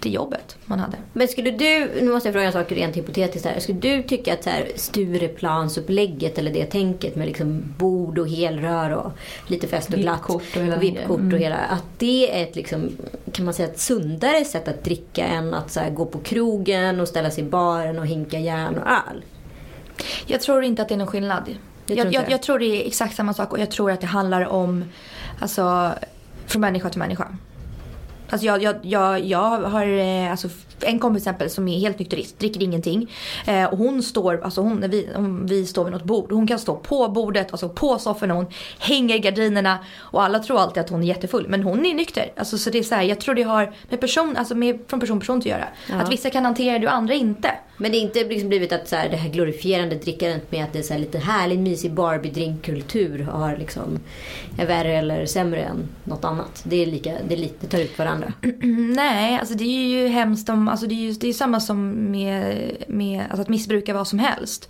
till 0.00 0.14
jobbet 0.14 0.56
man 0.64 0.78
hade. 0.78 0.96
Men 1.12 1.28
skulle 1.28 1.50
du, 1.50 1.90
nu 2.02 2.12
måste 2.12 2.28
jag 2.28 2.34
fråga 2.34 2.46
en 2.46 2.52
sak 2.52 2.72
rent 2.72 2.96
hypotetiskt 2.96 3.46
här. 3.46 3.60
Skulle 3.60 3.78
du 3.78 4.02
tycka 4.02 4.34
att 4.34 4.44
så 4.44 4.50
här, 4.50 4.68
Stureplansupplägget 4.76 6.38
eller 6.38 6.52
det 6.52 6.64
tänket 6.64 7.16
med 7.16 7.26
liksom 7.26 7.74
bord 7.78 8.18
och 8.18 8.28
helrör 8.28 8.90
och 8.90 9.12
lite 9.46 9.66
fest 9.66 9.92
och 9.92 9.98
glatt. 9.98 10.20
VIP-kort 10.20 10.56
och 10.56 10.62
hela 10.62 10.76
grejen. 10.76 11.10
och 11.10 11.38
hela. 11.38 11.56
Att 11.56 11.84
det 11.98 12.38
är 12.38 12.42
ett 12.42 12.56
liksom, 12.56 12.96
kan 13.32 13.44
man 13.44 13.54
säga 13.54 13.68
ett 13.68 13.80
sundare 13.80 14.44
sätt 14.44 14.68
att 14.68 14.84
dricka 14.84 15.26
än 15.26 15.54
att 15.54 15.70
så 15.70 15.80
här, 15.80 15.90
gå 15.90 16.06
på 16.06 16.18
krogen 16.18 17.00
och 17.00 17.08
ställa 17.08 17.30
sig 17.30 17.44
i 17.44 17.46
baren 17.46 17.98
och 17.98 18.06
hinka 18.06 18.38
järn 18.38 18.78
och 18.78 18.86
öl. 18.86 19.24
Jag 20.26 20.40
tror 20.40 20.64
inte 20.64 20.82
att 20.82 20.88
det 20.88 20.94
är 20.94 20.98
någon 20.98 21.06
skillnad. 21.06 21.56
Jag, 21.86 21.98
jag, 21.98 22.24
det. 22.24 22.30
jag 22.30 22.42
tror 22.42 22.58
det 22.58 22.64
är 22.64 22.86
exakt 22.86 23.16
samma 23.16 23.34
sak 23.34 23.52
och 23.52 23.58
jag 23.58 23.70
tror 23.70 23.90
att 23.90 24.00
det 24.00 24.06
handlar 24.06 24.46
om, 24.46 24.84
alltså, 25.40 25.92
från 26.46 26.60
människa 26.60 26.88
till 26.88 26.98
människa. 26.98 27.28
Alltså 28.30 28.46
jag, 28.46 28.62
jag, 28.62 28.76
jag, 28.82 29.20
jag 29.20 29.60
har 29.60 29.86
eh, 29.86 30.30
alltså, 30.30 30.48
en 30.80 30.98
kompis 30.98 31.22
till 31.22 31.30
exempel 31.30 31.50
som 31.50 31.68
är 31.68 31.78
helt 31.78 31.98
nykterist, 31.98 32.38
dricker 32.38 32.62
ingenting. 32.62 33.10
Eh, 33.46 33.64
och 33.64 33.78
hon 33.78 34.02
står, 34.02 34.44
alltså 34.44 34.60
hon, 34.60 34.84
vi, 34.90 35.08
om 35.16 35.46
vi 35.46 35.66
står 35.66 35.84
vid 35.84 35.92
något 35.92 36.04
bord, 36.04 36.32
hon 36.32 36.46
kan 36.46 36.58
stå 36.58 36.76
på 36.76 37.08
bordet, 37.08 37.48
alltså 37.50 37.68
på 37.68 37.98
sofforna, 37.98 38.34
hon 38.34 38.46
hänger 38.78 39.14
i 39.14 39.18
gardinerna 39.18 39.78
och 39.98 40.22
alla 40.22 40.38
tror 40.38 40.60
alltid 40.60 40.80
att 40.80 40.90
hon 40.90 41.02
är 41.02 41.06
jättefull. 41.06 41.46
Men 41.48 41.62
hon 41.62 41.86
är 41.86 41.94
nykter. 41.94 42.32
Alltså, 42.36 42.58
så 42.58 42.70
det 42.70 42.78
är 42.78 42.82
så 42.82 42.94
här, 42.94 43.02
jag 43.02 43.20
tror 43.20 43.34
det 43.34 43.42
har 43.42 43.72
med 43.88 44.00
person, 44.00 44.36
alltså 44.36 44.54
med, 44.54 44.78
från 44.86 45.00
person 45.00 45.20
till 45.20 45.30
person 45.30 45.38
att 45.38 45.46
göra. 45.46 45.68
Ja. 45.88 45.94
Att 45.94 46.12
vissa 46.12 46.30
kan 46.30 46.44
hantera 46.44 46.78
det 46.78 46.86
och 46.86 46.94
andra 46.94 47.14
inte. 47.14 47.50
Men 47.80 47.92
det 47.92 47.98
är 47.98 48.00
inte 48.00 48.24
liksom 48.24 48.48
blivit 48.48 48.72
att 48.72 48.88
så 48.88 48.96
här, 48.96 49.08
det 49.08 49.16
här 49.16 49.30
glorifierande 49.30 49.96
drickandet 49.96 50.52
med 50.52 50.64
att 50.64 50.72
det 50.72 50.78
är 50.78 50.82
så 50.82 50.92
här 50.92 51.00
lite 51.00 51.18
härlig 51.18 51.58
mysig 51.58 51.92
Barbie-drinkkultur 51.92 53.22
har 53.24 53.56
liksom, 53.56 53.98
är 54.58 54.66
värre 54.66 54.98
eller 54.98 55.26
sämre 55.26 55.62
än 55.62 55.88
något 56.04 56.24
annat. 56.24 56.62
Det 56.64 56.82
är 56.82 56.86
lika, 56.86 57.12
det, 57.28 57.34
är 57.34 57.38
lite, 57.38 57.54
det 57.60 57.66
tar 57.66 57.78
ut 57.78 57.98
varandra. 57.98 58.32
Mm, 58.42 58.92
Nej, 58.96 59.38
alltså 59.38 59.54
det 59.54 59.64
är 59.64 59.88
ju 59.88 60.08
hemskt 60.08 60.48
om, 60.48 60.68
alltså 60.68 60.86
det 60.86 60.94
är 60.94 60.96
ju 60.96 61.12
det 61.12 61.28
är 61.28 61.32
samma 61.32 61.60
som 61.60 61.90
med, 61.90 62.70
med 62.88 63.22
alltså 63.22 63.42
att 63.42 63.48
missbruka 63.48 63.94
vad 63.94 64.08
som 64.08 64.18
helst. 64.18 64.68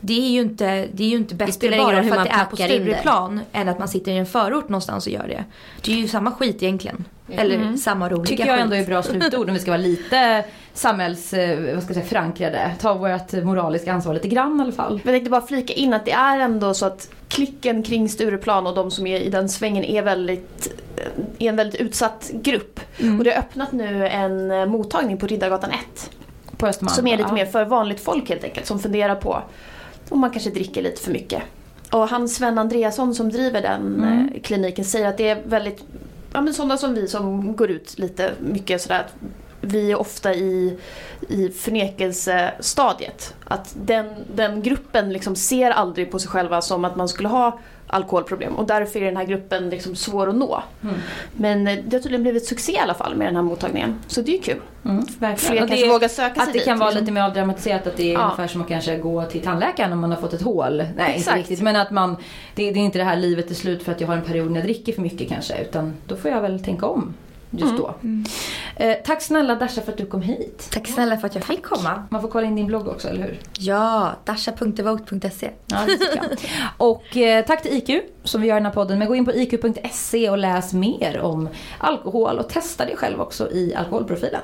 Det 0.00 0.12
är 0.12 0.30
ju 0.30 0.40
inte, 0.40 0.88
det 0.92 1.04
är 1.04 1.08
ju 1.08 1.16
inte 1.16 1.34
bättre 1.34 1.76
bara 1.76 2.02
för 2.02 2.16
att 2.16 2.24
det 2.24 2.30
är 2.30 2.44
på 2.44 2.56
det. 2.56 2.68
Stureplan 2.68 3.40
än 3.52 3.68
att 3.68 3.78
man 3.78 3.88
sitter 3.88 4.12
i 4.12 4.16
en 4.16 4.26
förort 4.26 4.68
någonstans 4.68 5.06
och 5.06 5.12
gör 5.12 5.28
det. 5.28 5.44
Det 5.84 5.92
är 5.92 5.96
ju 5.96 6.08
samma 6.08 6.32
skit 6.32 6.62
egentligen. 6.62 7.04
Eller 7.40 7.76
samma 7.76 8.08
roliga 8.08 8.24
Tycker 8.24 8.46
jag 8.46 8.60
ändå 8.60 8.76
är 8.76 8.86
bra 8.86 9.02
slutord 9.02 9.48
om 9.48 9.54
vi 9.54 9.60
ska 9.60 9.70
vara 9.70 9.80
lite 9.80 10.44
samhälls, 10.74 11.32
eh, 11.32 11.74
vad 11.74 11.82
ska 11.82 11.90
jag 11.90 11.94
säga, 11.94 12.06
förankrade. 12.06 12.70
Ta 12.80 12.94
vårt 12.94 13.32
moraliska 13.32 13.92
ansvar 13.92 14.14
lite 14.14 14.28
grann 14.28 14.58
i 14.58 14.62
alla 14.62 14.72
fall. 14.72 15.00
Jag 15.04 15.14
tänkte 15.14 15.30
bara 15.30 15.46
flika 15.46 15.72
in 15.72 15.94
att 15.94 16.04
det 16.04 16.12
är 16.12 16.38
ändå 16.38 16.74
så 16.74 16.86
att 16.86 17.10
klicken 17.28 17.82
kring 17.82 18.08
Stureplan 18.08 18.66
och 18.66 18.74
de 18.74 18.90
som 18.90 19.06
är 19.06 19.20
i 19.20 19.30
den 19.30 19.48
svängen 19.48 19.84
är 19.84 20.02
väldigt 20.02 20.72
är 21.38 21.48
en 21.48 21.56
väldigt 21.56 21.80
utsatt 21.80 22.30
grupp. 22.34 22.80
Och 23.18 23.24
det 23.24 23.30
har 23.30 23.38
öppnat 23.38 23.72
nu 23.72 24.08
en 24.08 24.50
eh, 24.50 24.66
mottagning 24.66 25.18
på 25.18 25.26
Riddargatan 25.26 25.70
1. 25.70 26.10
På 26.56 26.66
Östermalm. 26.66 26.94
Som 26.94 27.06
är 27.06 27.16
lite 27.16 27.28
ja. 27.28 27.34
mer 27.34 27.46
för 27.46 27.64
vanligt 27.64 28.00
folk 28.00 28.28
helt 28.28 28.44
enkelt. 28.44 28.66
Som 28.66 28.78
funderar 28.78 29.14
på 29.14 29.42
om 30.08 30.20
man 30.20 30.30
kanske 30.30 30.50
dricker 30.50 30.82
lite 30.82 31.02
för 31.02 31.12
mycket. 31.12 31.42
Och 31.90 32.08
han 32.08 32.28
Sven 32.28 32.58
Andreasson 32.58 33.14
som 33.14 33.30
driver 33.30 33.62
den 33.62 33.94
Mm. 33.96 34.28
eh, 34.34 34.40
kliniken 34.42 34.84
säger 34.84 35.08
att 35.08 35.18
det 35.18 35.28
är 35.28 35.42
väldigt, 35.44 35.82
ja 36.32 36.40
men 36.40 36.54
sådana 36.54 36.76
som 36.76 36.94
vi 36.94 37.08
som 37.08 37.56
går 37.56 37.70
ut 37.70 37.98
lite 37.98 38.32
mycket 38.40 38.80
sådär. 38.80 39.00
Att 39.00 39.14
vi 39.60 39.92
är 39.92 40.00
ofta 40.00 40.34
i, 40.34 40.78
i 41.28 41.48
förnekelsestadiet. 41.48 43.34
Att 43.44 43.74
den, 43.74 44.06
den 44.34 44.62
gruppen 44.62 45.12
liksom 45.12 45.36
ser 45.36 45.70
aldrig 45.70 46.10
på 46.10 46.18
sig 46.18 46.30
själva 46.30 46.60
som 46.60 46.84
att 46.84 46.96
man 46.96 47.08
skulle 47.08 47.28
ha 47.28 47.58
alkoholproblem 47.92 48.54
och 48.56 48.66
därför 48.66 49.00
är 49.00 49.04
den 49.04 49.16
här 49.16 49.24
gruppen 49.24 49.70
liksom 49.70 49.94
svår 49.96 50.28
att 50.28 50.34
nå. 50.34 50.62
Mm. 50.82 50.94
Men 51.32 51.66
eh, 51.68 51.78
det 51.86 51.96
har 51.96 52.02
tydligen 52.02 52.22
blivit 52.22 52.46
succé 52.46 52.72
i 52.72 52.78
alla 52.78 52.94
fall 52.94 53.16
med 53.16 53.26
den 53.26 53.36
här 53.36 53.42
mottagningen. 53.42 53.94
Så 54.06 54.20
det 54.22 54.30
är 54.30 54.36
ju 54.36 54.42
kul. 54.42 54.60
Mm. 54.84 55.06
Fler 55.06 55.56
kanske 55.58 55.88
vågar 55.88 56.08
söka 56.08 56.34
sig 56.34 56.42
Att 56.42 56.46
det 56.46 56.52
dit, 56.52 56.64
kan 56.64 56.78
vara 56.78 56.90
liksom. 56.90 57.02
lite 57.04 57.12
mer 57.12 57.22
avdramatiserat. 57.22 57.86
Att 57.86 57.96
det 57.96 58.10
är 58.10 58.12
Ja. 58.12 58.24
ungefär 58.24 58.46
som 58.46 58.60
att 58.62 58.68
kanske 58.68 58.96
gå 58.98 59.24
till 59.24 59.40
tandläkaren 59.40 59.92
om 59.92 60.00
man 60.00 60.10
har 60.10 60.18
fått 60.20 60.32
ett 60.32 60.42
hål. 60.42 60.76
Nej, 60.76 60.86
inte 60.90 61.04
Exakt. 61.18 61.36
riktigt. 61.36 61.60
Men 61.62 61.76
att 61.76 61.90
man, 61.90 62.16
det, 62.54 62.70
det 62.70 62.78
är 62.80 62.84
inte 62.84 62.98
det 62.98 63.04
här 63.04 63.16
livet 63.16 63.50
är 63.50 63.54
slut 63.54 63.82
för 63.82 63.92
att 63.92 64.00
jag 64.00 64.08
har 64.08 64.16
en 64.16 64.22
period 64.22 64.50
när 64.50 64.56
jag 64.60 64.64
dricker 64.64 64.92
för 64.92 65.02
mycket 65.02 65.28
kanske. 65.28 65.62
Utan 65.62 65.94
då 66.06 66.16
får 66.16 66.30
jag 66.30 66.40
väl 66.40 66.64
tänka 66.64 66.86
om 66.86 67.14
just 67.52 67.76
då. 67.76 67.94
Eh, 68.76 68.96
tack 69.04 69.22
snälla 69.22 69.54
Dasha 69.54 69.82
för 69.82 69.92
att 69.92 69.98
du 69.98 70.06
kom 70.06 70.22
hit. 70.22 70.68
Tack 70.72 70.88
snälla 70.88 71.16
för 71.16 71.26
att 71.26 71.34
jag 71.34 71.44
fick 71.44 71.62
komma. 71.62 72.04
Man 72.10 72.20
får 72.20 72.28
kolla 72.28 72.46
in 72.46 72.54
din 72.56 72.66
blogg 72.66 72.88
också, 72.88 73.08
eller 73.08 73.22
hur? 73.22 73.40
Ja, 73.58 74.12
dasha.devote.se. 74.24 75.50
Ja. 75.66 75.86
Och 76.76 77.16
eh, 77.16 77.44
tack 77.44 77.62
till 77.62 77.72
IQ 77.72 78.04
som 78.24 78.40
vi 78.40 78.48
gör 78.48 78.54
den 78.54 78.66
här 78.66 78.72
podden. 78.72 78.98
Men 78.98 79.08
gå 79.08 79.14
in 79.14 79.24
på 79.24 79.32
iq.se 79.32 80.30
och 80.30 80.38
läs 80.38 80.72
mer 80.72 81.20
om 81.20 81.48
alkohol 81.78 82.38
och 82.38 82.48
testa 82.48 82.84
det 82.84 82.96
själv 82.96 83.20
också 83.20 83.50
i 83.50 83.74
alkoholprofilen. 83.74 84.40